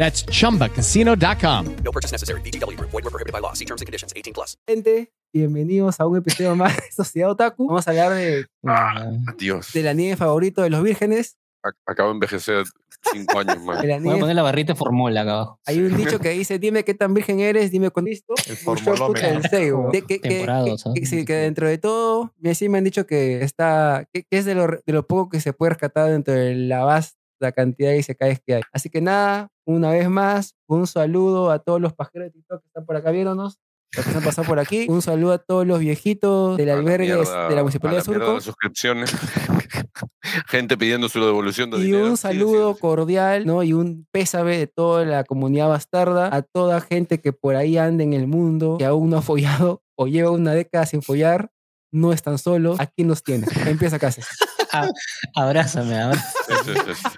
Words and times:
That's 0.00 0.24
chumbacasino.com. 0.24 1.66
No 1.84 1.92
purchase 1.92 2.10
necessary. 2.10 2.40
VGW 2.40 2.74
Group. 2.78 2.90
Void 2.90 3.04
were 3.04 3.10
prohibited 3.10 3.34
by 3.34 3.40
law. 3.42 3.52
See 3.52 3.66
terms 3.66 3.82
and 3.82 3.86
conditions. 3.86 4.14
18 4.16 4.32
plus. 4.32 4.56
Gente, 4.66 5.12
bienvenidos 5.30 6.00
a 6.00 6.06
un 6.06 6.16
episodio 6.16 6.56
más 6.56 6.74
de 6.74 6.90
Sociedad 6.90 7.28
Otaku. 7.30 7.66
Vamos 7.68 7.86
a 7.86 7.90
hablar 7.90 8.12
de, 8.14 8.46
Ah, 8.66 9.10
Dios. 9.36 9.74
del 9.74 9.88
anime 9.88 10.16
favorito 10.16 10.62
de 10.62 10.70
los 10.70 10.82
vírgenes. 10.82 11.36
Ac- 11.62 11.74
Acabo 11.86 12.08
de 12.08 12.14
envejecer 12.14 12.64
cinco 13.12 13.40
años 13.40 13.62
más. 13.62 13.76
El 13.84 13.88
Voy 13.88 13.92
a 13.92 13.96
anime, 13.96 14.18
poner 14.20 14.36
la 14.36 14.42
barrita 14.42 14.72
de 14.72 14.78
formol 14.78 15.14
acá 15.18 15.32
abajo. 15.32 15.60
hay 15.66 15.80
un 15.80 15.94
dicho 15.94 16.18
que 16.18 16.30
dice, 16.30 16.58
dime 16.58 16.82
qué 16.82 16.94
tan 16.94 17.12
virgen 17.12 17.40
eres, 17.40 17.70
dime 17.70 17.90
con 17.90 18.06
listo. 18.06 18.32
El 18.48 18.56
formolómetro. 18.56 19.90
De 19.92 20.00
que, 20.06 20.18
que, 20.18 20.28
Temporadas, 20.30 20.82
que- 20.94 21.00
que 21.02 21.06
sí, 21.06 21.26
que 21.26 21.34
dentro 21.34 21.68
de 21.68 21.76
todo, 21.76 22.32
sí 22.54 22.70
me 22.70 22.78
han 22.78 22.84
dicho 22.84 23.04
que 23.06 23.42
está, 23.44 24.08
que, 24.14 24.22
que 24.22 24.38
es 24.38 24.46
de 24.46 24.54
lo, 24.54 24.66
de 24.66 24.92
lo 24.94 25.06
poco 25.06 25.28
que 25.28 25.40
se 25.42 25.52
puede 25.52 25.70
rescatar 25.70 26.08
dentro 26.10 26.32
de 26.32 26.54
la 26.54 26.84
vasta 26.84 27.16
cantidad 27.54 27.90
de 27.90 27.98
isekais 27.98 28.38
que 28.46 28.54
hay. 28.56 28.62
Así 28.72 28.88
que 28.90 29.00
nada, 29.00 29.48
una 29.70 29.90
vez 29.90 30.08
más, 30.08 30.54
un 30.66 30.86
saludo 30.86 31.50
a 31.50 31.58
todos 31.60 31.80
los 31.80 31.92
pajeros 31.92 32.26
de 32.26 32.30
TikTok 32.32 32.60
que 32.62 32.66
están 32.68 32.84
por 32.86 32.96
acá 32.96 33.10
viéndonos. 33.10 33.58
Los 33.92 34.04
que 34.06 34.12
se 34.12 34.18
han 34.18 34.24
pasado 34.24 34.46
por 34.46 34.60
aquí. 34.60 34.86
Un 34.88 35.02
saludo 35.02 35.32
a 35.32 35.38
todos 35.38 35.66
los 35.66 35.80
viejitos 35.80 36.56
del 36.56 36.70
albergue 36.70 37.08
de- 37.08 37.16
mierda- 37.16 37.48
de 37.48 37.54
la 37.56 37.62
Municipalidad 37.62 38.04
de 38.04 38.12
la 38.18 38.24
Surco. 38.24 38.40
suscripciones. 38.40 39.10
Gente 40.46 40.76
pidiendo 40.78 41.08
su 41.08 41.18
devolución 41.24 41.70
de 41.70 41.78
Y 41.78 41.82
dinero. 41.82 42.06
un 42.06 42.16
saludo 42.16 42.68
sí, 42.70 42.74
sí. 42.76 42.80
cordial, 42.80 43.46
¿no? 43.46 43.62
Y 43.64 43.72
un 43.72 44.06
pésame 44.12 44.58
de 44.58 44.66
toda 44.68 45.04
la 45.04 45.24
comunidad 45.24 45.68
bastarda 45.68 46.32
a 46.34 46.42
toda 46.42 46.80
gente 46.80 47.20
que 47.20 47.32
por 47.32 47.56
ahí 47.56 47.78
anda 47.78 48.04
en 48.04 48.12
el 48.12 48.28
mundo, 48.28 48.76
que 48.78 48.84
aún 48.84 49.10
no 49.10 49.18
ha 49.18 49.22
follado 49.22 49.82
o 49.96 50.06
lleva 50.06 50.30
una 50.30 50.52
década 50.52 50.86
sin 50.86 51.02
follar. 51.02 51.50
No 51.92 52.12
están 52.12 52.38
solos. 52.38 52.78
Aquí 52.78 53.02
nos 53.02 53.24
tienen. 53.24 53.48
Empieza 53.66 53.98
Cases. 53.98 54.28
Abrázame, 55.34 55.98
abra- 55.98 56.22
Sí, 56.46 56.54
sí, 56.64 56.72
sí. 56.94 57.08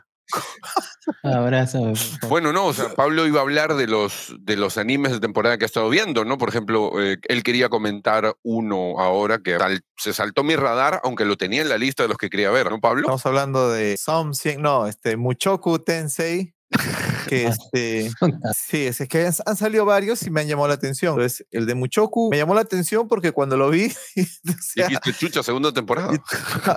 Abrázame. 1.23 1.95
Bueno, 2.29 2.53
no, 2.53 2.67
o 2.67 2.73
sea, 2.73 2.95
Pablo 2.95 3.27
iba 3.27 3.39
a 3.41 3.43
hablar 3.43 3.75
de 3.75 3.87
los, 3.87 4.35
de 4.41 4.57
los 4.57 4.79
animes 4.79 5.13
de 5.13 5.21
temporada 5.21 5.59
que 5.59 5.65
ha 5.65 5.67
estado 5.67 5.89
viendo, 5.89 6.25
¿no? 6.25 6.39
Por 6.39 6.49
ejemplo, 6.49 7.01
eh, 7.03 7.19
él 7.29 7.43
quería 7.43 7.69
comentar 7.69 8.35
uno 8.43 8.99
ahora 8.99 9.39
que 9.39 9.59
sal- 9.59 9.85
se 9.97 10.13
saltó 10.13 10.43
mi 10.45 10.57
radar, 10.57 11.01
aunque 11.05 11.25
lo 11.25 11.37
tenía 11.37 11.63
en 11.63 11.69
la 11.69 11.79
lista 11.79 12.03
de 12.03 12.09
los 12.09 12.19
que 12.19 12.31
quería 12.31 12.51
ver, 12.51 12.71
¿no, 12.71 12.81
Pablo? 12.81 13.03
Estamos 13.03 13.27
hablando 13.27 13.71
de 13.71 13.97
Something, 13.97 14.59
no, 14.59 14.87
este, 14.87 15.17
Muchoku 15.17 15.79
Tensei, 15.81 16.55
que 17.29 17.47
este, 17.47 18.11
sí, 18.55 18.87
es, 18.87 19.01
es 19.01 19.09
que 19.09 19.27
han, 19.27 19.35
han 19.47 19.57
salido 19.57 19.85
varios 19.85 20.23
y 20.23 20.31
me 20.31 20.41
han 20.41 20.49
llamado 20.49 20.69
la 20.69 20.75
atención. 20.75 21.15
Entonces, 21.15 21.47
el 21.51 21.67
de 21.67 21.75
Muchoku 21.75 22.31
me 22.31 22.39
llamó 22.39 22.55
la 22.55 22.63
atención 22.63 23.09
porque 23.09 23.33
cuando 23.33 23.57
lo 23.57 23.71
vi, 23.71 23.87
o 24.17 24.53
sea, 24.61 24.89
Dijiste 24.89 25.13
chucha, 25.13 25.43
segunda 25.43 25.73
temporada. 25.73 26.13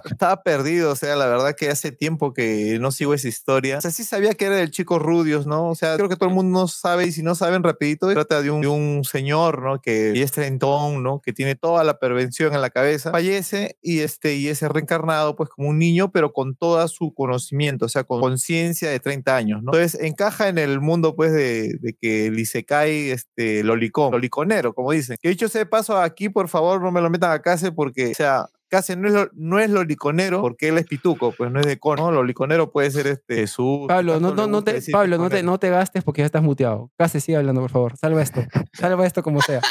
estaba 0.05 0.44
perdido, 0.44 0.91
o 0.91 0.95
sea, 0.95 1.16
la 1.16 1.28
verdad 1.28 1.55
que 1.55 1.69
hace 1.69 1.91
tiempo 1.91 2.34
que 2.34 2.78
no 2.79 2.91
sigo 2.91 3.13
esa 3.13 3.28
historia. 3.28 3.78
O 3.78 3.81
sea, 3.81 3.91
sí 3.91 4.03
sabía 4.03 4.34
que 4.34 4.45
era 4.45 4.55
del 4.55 4.72
chico 4.72 5.00
Rudios, 5.00 5.47
¿no? 5.47 5.69
O 5.69 5.75
sea, 5.75 5.95
creo 5.95 6.09
que 6.09 6.16
todo 6.16 6.29
el 6.29 6.35
mundo 6.35 6.67
sabe 6.67 7.07
y 7.07 7.11
si 7.11 7.23
no 7.23 7.35
saben 7.35 7.63
rapidito, 7.63 8.11
trata 8.11 8.41
de 8.41 8.51
un, 8.51 8.61
de 8.61 8.67
un 8.67 9.03
señor, 9.03 9.61
¿no? 9.61 9.81
Que 9.81 10.13
y 10.16 10.22
es 10.22 10.31
treintón, 10.31 11.03
¿no? 11.03 11.22
Que 11.22 11.34
tiene 11.34 11.55
toda 11.55 11.84
la 11.84 12.00
prevención 12.00 12.53
en 12.53 12.61
la 12.61 12.69
cabeza, 12.69 13.11
fallece 13.11 13.78
y 13.81 14.00
este 14.00 14.35
y 14.35 14.47
es 14.47 14.61
reencarnado 14.61 15.35
pues 15.35 15.50
como 15.50 15.69
un 15.69 15.79
niño, 15.79 16.11
pero 16.11 16.34
con 16.34 16.55
toda 16.55 16.88
su 16.88 17.13
conocimiento, 17.13 17.85
o 17.85 17.89
sea, 17.89 18.03
con 18.03 18.19
conciencia 18.19 18.89
de 18.89 19.00
30 19.00 19.35
años, 19.35 19.63
¿no? 19.63 19.73
Entonces 19.73 20.00
encaja 20.01 20.34
en 20.41 20.57
el 20.57 20.79
mundo 20.81 21.16
pues 21.16 21.31
de, 21.34 21.78
de 21.81 21.94
que 22.00 22.28
el 22.28 22.38
Isekai, 22.40 23.09
este, 23.12 23.63
lolicón, 23.63 24.12
loliconero, 24.12 24.73
como 24.73 24.91
dicen. 24.91 25.18
Que 25.22 25.29
dicho 25.29 25.47
sea 25.50 25.59
de 25.59 25.66
paso 25.66 25.97
aquí, 25.97 26.29
por 26.29 26.47
favor, 26.50 26.81
no 26.81 26.91
me 26.91 27.01
lo 27.01 27.09
metan 27.09 27.31
a 27.31 27.40
casa 27.41 27.72
porque, 27.72 28.12
o 28.12 28.16
sea, 28.16 28.46
Casi 28.68 28.96
no 28.96 29.07
es, 29.07 29.13
lo- 29.13 29.29
no 29.35 29.59
es 29.59 29.69
loliconero 29.69 30.41
porque 30.41 30.69
él 30.69 30.79
es 30.79 30.88
pituco, 30.88 31.31
pues 31.38 31.51
no 31.51 31.59
es 31.59 31.68
de 31.68 31.78
cono. 31.78 32.12
Loliconero 32.12 32.72
puede 32.72 32.90
ser 32.90 33.06
este 33.06 33.35
Jesús. 33.35 33.81
Pablo, 33.88 34.19
no, 34.19 34.34
no, 34.34 34.47
no 34.47 34.63
te, 34.63 34.81
Pablo 34.91 35.19
no, 35.19 35.29
te, 35.29 35.44
no 35.44 35.59
te 35.59 35.69
gastes 35.69 36.03
porque 36.03 36.23
ya 36.23 36.25
estás 36.25 36.41
muteado. 36.41 36.90
Casi 36.97 37.19
sigue 37.22 37.38
hablando, 37.38 37.62
por 37.62 37.69
favor. 37.69 37.96
Salva 37.96 38.23
esto. 38.23 38.41
Salva 38.73 39.06
esto 39.06 39.22
como 39.22 39.40
sea. 39.44 39.62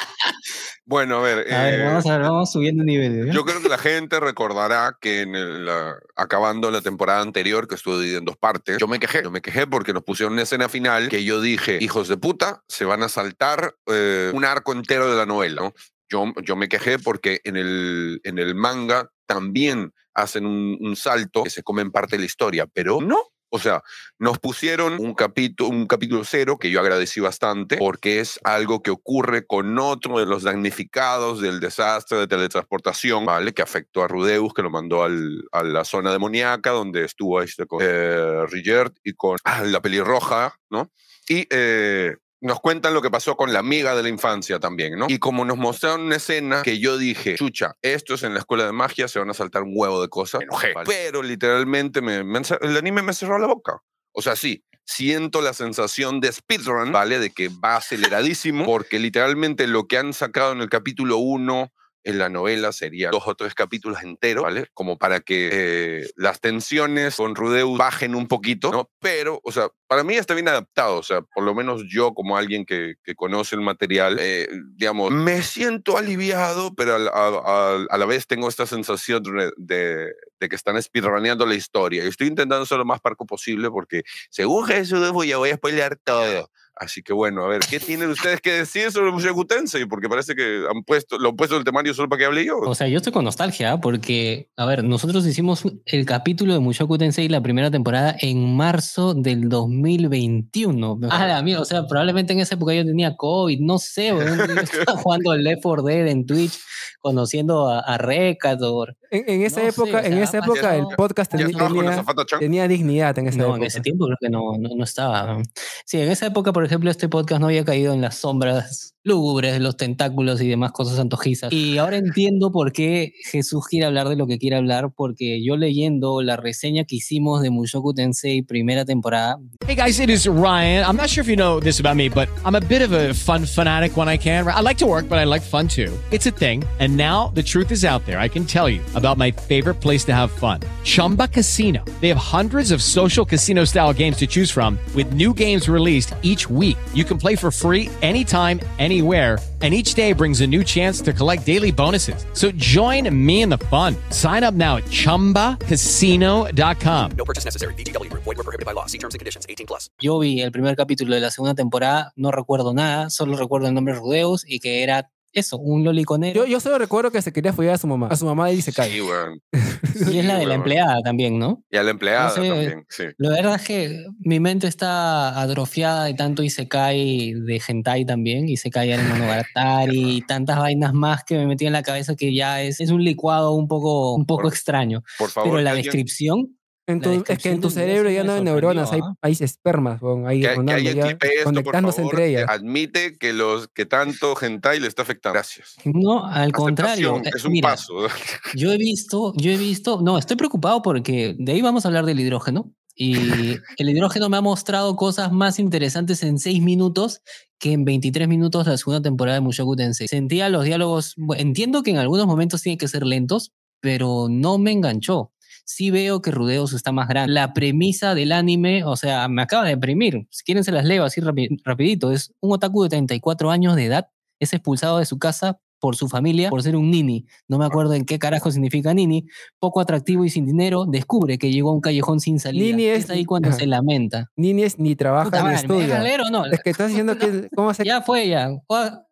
Bueno, 0.87 1.17
a 1.19 1.23
ver. 1.23 1.53
A 1.53 1.63
ver, 1.63 1.81
eh, 1.81 1.85
vamos 1.85 2.07
a 2.07 2.13
ver, 2.19 2.21
vamos 2.21 2.53
subiendo 2.53 2.85
niveles. 2.85 3.27
¿eh? 3.27 3.31
Yo 3.33 3.45
creo 3.45 3.63
que 3.63 3.69
la 3.71 3.79
gente 3.79 4.21
recordará 4.21 4.99
que 5.01 5.23
en 5.23 5.35
el, 5.35 5.65
la- 5.65 5.97
acabando 6.15 6.71
la 6.71 6.83
temporada 6.83 7.23
anterior, 7.23 7.67
que 7.67 7.75
estuvo 7.75 7.99
dividida 7.99 8.19
en 8.19 8.27
dos 8.27 8.37
partes, 8.37 8.77
yo 8.79 8.87
me 8.87 9.01
quejé. 9.01 9.23
Yo 9.23 9.31
me 9.31 9.41
quejé 9.41 9.67
porque 9.67 9.95
nos 9.95 10.03
pusieron 10.05 10.35
una 10.35 10.43
escena 10.43 10.69
final 10.69 11.09
que 11.09 11.25
yo 11.25 11.41
dije, 11.41 11.79
hijos 11.81 12.09
de 12.09 12.17
puta, 12.19 12.63
se 12.69 12.85
van 12.85 13.03
a 13.03 13.09
saltar 13.09 13.75
eh, 13.87 14.31
un 14.35 14.45
arco 14.45 14.73
entero 14.73 15.11
de 15.11 15.17
la 15.17 15.25
novela. 15.27 15.63
¿no? 15.63 15.73
Yo, 16.11 16.27
yo 16.43 16.55
me 16.55 16.69
quejé 16.69 16.99
porque 16.99 17.41
en 17.45 17.57
el, 17.57 18.21
en 18.25 18.39
el 18.39 18.55
manga 18.55 19.09
también 19.27 19.93
hacen 20.13 20.45
un, 20.45 20.77
un 20.81 20.97
salto 20.97 21.45
que 21.45 21.51
se 21.51 21.63
come 21.63 21.81
en 21.83 21.91
parte 21.91 22.17
de 22.17 22.21
la 22.21 22.27
historia, 22.27 22.67
pero 22.67 23.01
no. 23.01 23.19
O 23.55 23.59
sea, 23.61 23.83
nos 24.19 24.41
pusieron 24.41 24.95
un 25.01 25.15
capítulo, 25.15 25.71
un 25.71 25.87
capítulo 25.87 26.25
cero 26.25 26.59
que 26.59 26.71
yo 26.73 26.81
agradecí 26.81 27.21
bastante 27.21 27.77
porque 27.77 28.19
es 28.19 28.41
algo 28.43 28.83
que 28.83 28.91
ocurre 28.91 29.47
con 29.47 29.79
otro 29.79 30.19
de 30.19 30.27
los 30.27 30.43
damnificados 30.43 31.41
del 31.41 31.61
desastre 31.61 32.19
de 32.19 32.27
teletransportación, 32.27 33.25
¿vale? 33.25 33.53
Que 33.55 33.63
afectó 33.63 34.03
a 34.03 34.09
Rudeus, 34.09 34.53
que 34.53 34.63
lo 34.63 34.71
mandó 34.71 35.05
al- 35.05 35.45
a 35.53 35.63
la 35.63 35.85
zona 35.85 36.11
demoníaca 36.11 36.71
donde 36.71 37.05
estuvo 37.05 37.41
este 37.43 37.65
con 37.67 37.79
eh, 37.83 38.45
Rigert 38.49 38.97
y 39.05 39.13
con 39.13 39.39
ah, 39.45 39.63
la 39.63 39.81
pelirroja, 39.81 40.59
¿no? 40.71 40.91
Y 41.29 41.47
eh, 41.51 42.17
nos 42.45 42.61
cuentan 42.61 42.93
lo 42.93 43.01
que 43.01 43.11
pasó 43.11 43.37
con 43.37 43.55
la 43.55 43.61
amiga 43.61 43.97
de 43.97 44.03
la 44.03 44.11
infancia 44.11 44.61
también, 44.61 44.99
¿no? 44.99 45.07
Y 45.09 45.19
como 45.19 45.47
nos 45.47 45.57
mostraron 45.57 46.03
una 46.03 46.17
escena 46.17 46.63
que 46.63 46.79
yo 46.79 46.99
dije, 46.99 47.37
chucha, 47.37 47.75
esto 47.81 48.15
es 48.15 48.23
en 48.23 48.35
la 48.35 48.41
escuela 48.41 48.67
de 48.67 48.73
magia, 48.73 49.09
se 49.09 49.19
van 49.19 49.31
a 49.31 49.35
saltar 49.35 49.63
un 49.63 49.73
huevo 49.75 50.03
de 50.03 50.09
cosas. 50.09 50.41
Me 50.41 50.45
enojé. 50.45 50.75
¿vale? 50.75 50.87
Pero 50.87 51.23
literalmente 51.23 52.03
me, 52.03 52.23
me 52.23 52.43
el 52.61 52.77
anime 52.77 53.01
me 53.01 53.15
cerró 53.15 53.39
la 53.39 53.47
boca. 53.47 53.81
O 54.13 54.21
sea, 54.21 54.37
sí, 54.37 54.63
siento 54.85 55.41
la 55.41 55.55
sensación 55.55 56.21
de 56.21 56.33
speedrun, 56.33 56.93
¿vale? 56.93 57.19
De 57.19 57.31
que 57.31 57.49
va 57.49 57.77
aceleradísimo, 57.77 58.65
porque 58.67 58.99
literalmente 58.99 59.67
lo 59.67 59.87
que 59.87 59.97
han 59.97 60.13
sacado 60.13 60.53
en 60.53 60.61
el 60.61 60.69
capítulo 60.69 61.17
1 61.17 61.73
en 62.05 62.19
la 62.19 62.29
novela 62.29 62.73
sería 62.73 63.11
dos 63.11 63.25
o 63.27 63.35
tres 63.35 63.55
capítulos 63.55 64.03
enteros, 64.03 64.45
¿vale? 64.45 64.67
Como 64.75 64.99
para 64.99 65.21
que 65.21 65.49
eh, 65.53 66.11
las 66.17 66.41
tensiones 66.41 67.17
con 67.17 67.35
Rudeus 67.35 67.77
bajen 67.79 68.15
un 68.15 68.29
poquito, 68.29 68.71
¿no? 68.71 68.91
Pero, 69.01 69.41
o 69.43 69.51
sea, 69.53 69.69
para 69.87 70.05
mí 70.05 70.15
está 70.15 70.35
bien 70.35 70.49
adaptado, 70.49 70.97
o 70.99 71.03
sea, 71.03 71.23
por 71.23 71.45
lo 71.45 71.55
menos 71.55 71.83
yo 71.89 72.13
como 72.15 72.37
alguien 72.37 72.65
que, 72.67 72.95
que 73.03 73.15
conoce 73.15 73.55
el 73.57 73.63
material, 73.63 74.19
eh, 74.21 74.49
digamos, 74.77 75.11
me 75.13 75.43
siento 75.43 75.97
aliviado, 75.97 76.75
pero 76.75 76.95
a, 76.95 76.99
a- 77.09 77.75
a- 77.77 77.87
a 77.91 77.99
la 77.99 78.07
vez 78.07 78.27
tengo 78.27 78.49
esta 78.49 78.67
sensación 78.67 79.23
de, 79.23 79.51
de- 79.57 80.13
de 80.41 80.49
que 80.49 80.57
están 80.57 80.81
speedruneando 80.83 81.47
la 81.47 81.55
historia. 81.55 82.05
Y 82.05 82.09
estoy 82.09 82.27
intentando 82.29 82.67
ser 82.67 82.79
lo 82.79 82.85
más 82.85 83.01
parco 83.01 83.25
posible 83.27 83.71
porque 83.71 84.03
según 84.31 84.67
Jesús 84.67 85.03
a, 85.07 85.11
voy 85.13 85.33
a 85.33 85.57
spoilear 85.57 85.97
todo. 86.05 86.51
Así 86.77 87.03
que 87.03 87.13
bueno, 87.13 87.45
a 87.45 87.49
ver, 87.49 87.61
¿qué 87.69 87.79
tienen 87.79 88.11
ustedes 88.11 88.41
que 88.41 88.53
decir 88.53 88.91
sobre 88.91 89.13
Mushoku 89.13 89.45
Tensei? 89.45 89.87
Porque 89.87 90.09
parece 90.09 90.35
que 90.35 90.65
han 90.69 90.83
puesto, 90.83 91.19
lo 91.19 91.29
han 91.31 91.37
puesto 91.37 91.55
en 91.55 91.61
el 91.61 91.65
temario 91.65 91.95
solo 91.95 92.09
para 92.09 92.19
que 92.19 92.27
hable 92.27 92.45
yo. 92.45 92.59
O 92.59 92.75
sea, 92.75 92.89
yo 92.89 92.97
estoy 92.97 93.13
con 93.13 93.25
nostalgia 93.25 93.73
¿ah? 93.73 93.81
porque, 93.81 94.49
a 94.57 94.67
ver, 94.67 94.83
nosotros 94.83 95.25
hicimos 95.27 95.63
el 95.87 96.05
capítulo 96.05 96.53
de 96.53 96.59
Mushoku 96.59 96.99
Tensei 96.99 97.29
la 97.29 97.41
primera 97.43 97.71
temporada 97.71 98.17
en 98.21 98.57
marzo 98.57 99.15
del 99.15 99.49
2021. 99.49 100.99
Ah, 101.11 101.27
la 101.27 101.43
mía, 101.43 101.61
o 101.61 101.65
sea, 101.65 101.87
probablemente 101.87 102.33
en 102.33 102.41
esa 102.41 102.55
época 102.57 102.75
yo 102.75 102.85
tenía 102.85 103.17
COVID, 103.17 103.61
no 103.61 103.79
sé, 103.79 104.09
yo 104.09 104.19
estaba 104.19 104.99
jugando 105.03 105.37
Left 105.37 105.63
4 105.63 105.83
Dead 105.85 106.07
en 106.09 106.27
Twitch, 106.27 106.59
conociendo 107.01 107.69
a, 107.69 107.81
a 107.81 107.99
Recador. 107.99 108.97
En, 109.11 109.25
en 109.29 109.43
esa 109.43 109.61
No 109.63 109.71
sé, 109.71 109.81
época, 109.81 110.01
sea, 110.03 110.11
en 110.11 110.19
esa 110.19 110.39
época 110.39 110.75
el 110.77 110.87
podcast 110.97 111.33
la 111.35 111.39
tenía, 111.47 112.05
tenía 112.41 112.69
dignidad 112.69 113.17
en 113.19 113.29
esa 113.29 113.39
No, 113.39 113.45
época. 113.45 113.59
en 113.59 113.65
ese 113.65 113.81
tiempo 113.81 114.07
creo 114.07 114.17
que 114.21 114.31
no, 114.31 114.57
no, 114.59 114.71
no 114.75 114.85
estaba. 114.85 115.41
Sí, 115.85 116.01
en 116.01 116.11
esa 116.11 116.27
época, 116.27 116.53
por 116.53 116.64
por 116.65 116.69
ejemplo, 116.69 116.91
este 116.91 117.11
podcast 117.11 117.43
no 117.43 117.49
había 117.49 117.63
caído 117.63 117.93
en 117.93 118.01
las 118.01 118.17
sombras 118.17 118.95
lúgubres, 119.05 119.61
los 119.61 119.77
tentáculos 119.77 120.41
y 120.41 120.49
demás 120.49 120.73
cosas 120.73 120.99
antojizas. 120.99 121.53
Y 121.53 121.77
ahora 121.77 121.99
entiendo 121.99 122.51
por 122.51 122.73
qué 122.73 123.13
Jesús 123.31 123.67
quiere 123.69 123.85
hablar 123.85 124.09
de 124.09 124.17
lo 124.17 124.27
que 124.27 124.39
quiere 124.39 124.57
hablar, 124.57 124.91
porque 124.97 125.45
yo 125.45 125.59
leyendo 125.59 126.23
la 126.23 126.37
reseña 126.37 126.85
que 126.85 126.97
hicimos 126.97 127.43
de 127.43 127.51
Mushoku 127.51 127.93
Tensei 127.93 128.43
primera 128.43 128.87
temporada, 128.87 129.37
Hey 129.67 129.77
guys, 129.77 130.01
it 130.01 130.09
is 130.09 130.27
Ryan. 130.27 130.85
I'm 130.87 130.97
not 130.97 131.09
sure 131.09 131.23
if 131.23 131.29
you 131.29 131.37
know 131.37 131.61
this 131.61 131.81
about 131.81 131.97
me, 131.97 132.09
but 132.09 132.29
I'm 132.45 132.55
a 132.55 132.61
bit 132.61 132.81
of 132.81 132.93
a 132.93 133.13
fun 133.13 133.45
fanatic 133.45 133.97
when 133.97 134.09
I 134.09 134.17
can. 134.17 134.47
I 134.47 134.61
like 134.61 134.79
to 134.79 134.87
work, 134.87 135.07
but 135.09 135.19
I 135.19 135.25
like 135.25 135.43
fun 135.43 135.69
too. 135.69 135.93
It's 136.11 136.27
a 136.27 136.31
thing. 136.31 136.65
And 136.81 136.97
now 136.97 137.31
the 137.35 137.43
truth 137.43 137.73
is 137.73 137.85
out 137.85 138.05
there. 138.07 138.19
I 138.19 138.29
can 138.29 138.47
tell 138.47 138.71
you 138.71 138.81
about 138.95 139.19
my 139.19 139.31
favorite 139.31 139.83
place 139.83 140.05
to 140.05 140.15
have 140.15 140.31
fun 140.31 140.61
Chumba 140.83 141.29
Casino. 141.29 141.85
They 142.01 142.09
have 142.09 142.19
hundreds 142.19 142.71
of 142.71 142.83
social 142.83 143.27
casino 143.27 143.65
style 143.67 143.93
games 143.93 144.17
to 144.19 144.27
choose 144.27 144.51
from, 144.51 144.79
with 144.95 145.13
new 145.13 145.35
games 145.35 145.69
released 145.69 146.15
each 146.23 146.49
week. 146.55 146.77
You 146.93 147.05
can 147.05 147.19
play 147.19 147.37
for 147.37 147.51
free 147.51 147.91
anytime, 148.03 148.61
anywhere. 148.79 149.39
And 149.63 149.73
each 149.73 149.95
day 149.95 150.13
brings 150.13 150.43
a 150.43 150.47
new 150.47 150.63
chance 150.63 151.01
to 151.01 151.15
collect 151.15 151.47
daily 151.47 151.73
bonuses. 151.73 152.27
So 152.35 152.51
join 152.51 153.09
me 153.09 153.41
in 153.41 153.49
the 153.49 153.57
fun. 153.71 153.97
Sign 154.11 154.45
up 154.45 154.53
now 154.53 154.77
at 154.77 154.85
chumbacasino.com. 154.85 157.11
No 157.17 157.25
purchase 157.25 157.47
necessary. 157.47 157.73
VGW 157.73 158.11
Group. 158.11 158.25
Void 158.25 158.37
were 158.37 158.45
prohibited 158.45 158.67
by 158.67 158.73
law. 158.73 158.85
See 158.85 158.99
terms 158.99 159.15
and 159.15 159.21
conditions. 159.21 159.47
18 159.49 159.67
plus. 159.67 159.89
yo 160.05 160.19
vi 160.19 160.43
el 160.43 160.53
primer 160.53 160.77
capítulo 160.77 161.15
de 161.15 161.21
la 161.23 161.31
segunda 161.31 161.55
temporada, 161.55 162.13
no 162.15 162.31
recuerdo 162.31 162.75
nada, 162.75 163.09
solo 163.09 163.39
recuerdo 163.39 163.69
el 163.69 163.75
nombre 163.75 163.95
Rudeus 163.95 164.45
y 164.47 164.61
que 164.61 164.83
era 164.83 165.11
eso, 165.35 165.59
un 165.59 165.85
loliconero. 165.85 166.45
Yo, 166.45 166.47
yo 166.51 166.61
solo 166.61 166.79
recuerdo 166.79 167.11
que 167.11 167.21
se 167.23 167.33
quería 167.33 167.53
follar 167.53 167.75
a 167.75 167.79
su 167.79 167.87
mamá. 167.87 168.09
A 168.11 168.17
su 168.17 168.25
mamá 168.25 168.51
y 168.51 168.63
se 168.63 168.71
Sí, 168.73 168.77
cae. 168.77 169.03
weón. 169.03 169.41
y 170.15 170.19
es 170.19 170.25
la 170.25 170.39
de 170.39 170.47
la 170.47 170.55
empleada 170.55 171.01
también, 171.05 171.39
¿no? 171.39 171.63
Y 171.71 171.77
a 171.77 171.83
la 171.83 171.91
empleada 171.91 172.29
No 172.29 172.35
sé, 172.43 172.49
también, 172.49 172.85
sí. 172.89 173.05
La 173.19 173.31
verdad 173.31 173.57
es 173.57 173.63
que 173.67 174.05
mi 174.21 174.41
mente 174.41 174.67
está 174.67 175.41
atrofiada 175.41 176.05
de 176.05 176.15
tanto 176.15 176.43
Isekai 176.43 177.33
de 177.35 177.63
hentai 177.67 178.05
también, 178.05 178.49
Isekai 178.49 178.91
era 178.93 179.03
Monogatari 179.03 180.17
y 180.17 180.21
tantas 180.23 180.59
vainas 180.59 180.93
más 180.95 181.25
que 181.25 181.37
me 181.37 181.47
metí 181.47 181.67
en 181.67 181.73
la 181.73 181.83
cabeza 181.83 182.15
que 182.17 182.35
ya 182.35 182.63
es, 182.63 182.81
es 182.81 182.91
un 182.91 183.03
licuado 183.05 183.53
un 183.53 183.69
poco, 183.69 184.15
un 184.15 184.27
poco 184.27 184.43
Por- 184.45 184.53
extraño. 184.53 185.03
Por 185.19 185.31
favor, 185.31 185.51
Pero 185.51 185.63
la 185.63 185.71
alguien- 185.71 185.85
descripción, 185.85 186.57
En 186.87 187.01
tu- 187.01 187.25
es 187.27 187.39
que 187.39 187.51
en 187.51 187.61
tu 187.61 187.71
cerebro 187.71 188.11
ya 188.11 188.25
no 188.25 188.33
hay 188.33 188.43
neuronas, 188.43 188.93
hay, 188.93 189.01
¿ah? 189.03 189.15
hay 189.23 189.37
espermas 189.41 190.03
weón, 190.03 190.27
ahí 190.27 190.43
que, 190.43 190.49
alguien 190.49 190.97
ya 190.97 191.11
esto, 191.11 191.45
conectándose 191.45 192.03
entre 192.03 192.29
ellas. 192.29 192.45
Admite 192.49 193.17
que, 193.17 193.33
los, 193.33 193.69
que 193.69 193.87
tanto 193.87 194.35
hentai 194.41 194.81
le 194.81 194.89
está 194.89 195.03
afectando. 195.03 195.35
Gracias. 195.35 195.77
no, 195.85 196.27
al 196.27 196.53
contrario. 196.53 197.13
Aceptación, 197.13 197.27
eh, 197.27 197.37
es 197.37 197.45
un 197.45 197.53
mira, 197.53 197.69
paso. 197.71 197.95
Yo 198.55 198.73
he 198.73 198.77
visto, 198.77 199.33
yo 199.37 199.51
he 199.51 199.57
visto, 199.57 200.01
no, 200.03 200.19
estoy 200.19 200.37
preocupado 200.37 200.83
porque 200.83 201.35
de 201.39 201.53
ahí 201.53 201.63
vamos 201.63 201.85
a 201.85 201.89
hablar 201.89 202.05
del 202.05 202.21
hidrógeno. 202.21 202.71
Y 202.95 203.15
el 203.79 203.89
hidrógeno 203.89 204.29
me 204.29 204.37
ha 204.37 204.41
mostrado 204.41 204.95
cosas 204.95 205.33
más 205.33 205.59
interesantes 205.59 206.23
en 206.23 206.39
6 206.39 206.63
minutos 206.63 207.23
que 207.59 207.73
en 207.73 207.85
23 207.85 208.29
minutos 208.29 208.67
la 208.67 208.77
segunda 208.77 209.01
temporada 209.01 209.37
de 209.37 209.41
Mushoku 209.41 209.75
Tensei. 209.75 210.07
Sentía 210.07 210.49
los 210.51 210.65
diálogos, 210.65 211.15
entiendo 211.37 211.83
que 211.83 211.91
en 211.91 211.97
algunos 211.97 212.27
momentos 212.27 212.61
tienen 212.63 212.79
que 212.79 212.89
ser 212.89 213.05
lentos, 213.05 213.53
pero 213.81 214.29
no 214.29 214.59
me 214.59 214.71
enganchó. 214.73 215.33
Sí 215.65 215.91
veo 215.91 216.21
que 216.23 216.31
Rudeus 216.31 216.73
está 216.75 216.93
más 216.93 217.09
grande. 217.09 217.33
La 217.33 217.53
premisa 217.55 218.15
del 218.15 218.33
anime, 218.33 218.85
o 218.85 218.97
sea, 218.97 219.29
me 219.29 219.43
acaba 219.43 219.65
de 219.65 219.71
deprimir. 219.71 220.27
Si 220.31 220.45
quieren 220.45 220.63
se 220.65 220.73
las 220.73 220.85
leo 220.85 221.05
así 221.05 221.21
rapi- 221.21 221.61
rapidito. 221.65 222.13
Es 222.13 222.33
un 222.41 222.53
otaku 222.53 222.83
de 222.85 222.91
34 222.91 223.51
años 223.51 223.75
de 223.77 223.87
edad, 223.87 224.09
es 224.41 224.53
expulsado 224.53 224.99
de 224.99 225.07
su 225.07 225.19
casa 225.19 225.59
por 225.81 225.97
su 225.97 226.09
familia 226.09 226.49
por 226.49 226.63
ser 226.63 226.77
un 226.77 226.91
nini. 226.91 227.27
No 227.47 227.59
me 227.59 227.67
acuerdo 227.67 227.93
en 227.93 228.07
qué 228.07 228.19
carajo 228.19 228.51
significa 228.51 228.95
nini. 228.95 229.27
Poco 229.59 229.81
atractivo 229.81 230.25
y 230.25 230.31
sin 230.31 230.47
dinero, 230.47 230.87
descubre 230.87 231.37
que 231.37 231.51
llegó 231.53 231.71
a 231.71 231.75
un 231.75 231.83
callejón 231.83 232.21
sin 232.21 232.41
salida. 232.41 232.65
Nini 232.77 232.85
es- 232.87 233.05
es 233.05 233.11
ahí 233.11 233.27
cuando 233.27 233.53
se 233.53 233.67
lamenta. 233.67 234.31
Ni 234.37 234.63
es 234.63 234.79
ni 234.79 234.97
trabaja 234.97 235.25
Puta 235.27 235.39
ni 235.39 235.45
madre, 235.45 235.69
¿me 235.69 235.75
dejas 235.75 235.83
estudia. 235.89 236.03
leer 236.03 236.21
o 236.23 236.31
no? 236.31 236.47
Es 236.47 236.61
que 236.63 236.71
estás 236.71 236.89
diciendo 236.89 237.19
que 237.19 237.49
cómo 237.55 237.75
se 237.75 237.85
Ya 237.85 238.01
fue, 238.01 238.29
ya. 238.29 238.51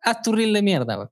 Haz 0.01 0.21
tu 0.23 0.31
reel 0.31 0.51
de 0.53 0.61
mierda. 0.63 1.09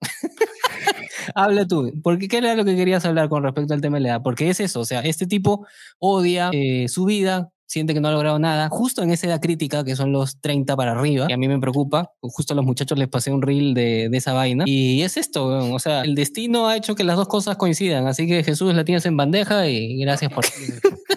Habla 1.35 1.67
tú. 1.67 1.91
Porque 2.03 2.27
¿qué 2.27 2.37
era 2.37 2.55
lo 2.55 2.65
que 2.65 2.75
querías 2.75 3.05
hablar 3.05 3.29
con 3.29 3.43
respecto 3.43 3.73
al 3.73 3.81
tema 3.81 3.97
de 3.97 4.01
la 4.01 4.09
edad? 4.09 4.21
Porque 4.23 4.49
es 4.49 4.59
eso, 4.59 4.79
o 4.79 4.85
sea, 4.85 5.01
este 5.01 5.27
tipo 5.27 5.65
odia 5.99 6.49
eh, 6.53 6.87
su 6.87 7.05
vida, 7.05 7.51
siente 7.71 7.93
que 7.93 8.01
no 8.01 8.09
ha 8.09 8.11
logrado 8.11 8.37
nada, 8.37 8.67
justo 8.69 9.01
en 9.01 9.11
esa 9.11 9.27
edad 9.27 9.39
crítica, 9.39 9.85
que 9.85 9.95
son 9.95 10.11
los 10.11 10.41
30 10.41 10.75
para 10.75 10.91
arriba, 10.91 11.27
que 11.27 11.33
a 11.33 11.37
mí 11.37 11.47
me 11.47 11.59
preocupa. 11.59 12.11
Justo 12.19 12.53
a 12.53 12.55
los 12.55 12.65
muchachos 12.65 12.97
les 12.97 13.07
pasé 13.07 13.31
un 13.31 13.41
reel 13.41 13.73
de, 13.73 14.09
de 14.09 14.17
esa 14.17 14.33
vaina. 14.33 14.65
Y 14.67 15.03
es 15.03 15.15
esto, 15.15 15.73
o 15.73 15.79
sea, 15.79 16.01
el 16.01 16.15
destino 16.15 16.67
ha 16.67 16.75
hecho 16.75 16.95
que 16.95 17.05
las 17.05 17.15
dos 17.15 17.29
cosas 17.29 17.55
coincidan. 17.55 18.07
Así 18.07 18.27
que 18.27 18.43
Jesús 18.43 18.73
la 18.73 18.83
tienes 18.83 19.05
en 19.05 19.15
bandeja 19.15 19.67
y 19.69 19.97
gracias 19.99 20.33
por, 20.33 20.43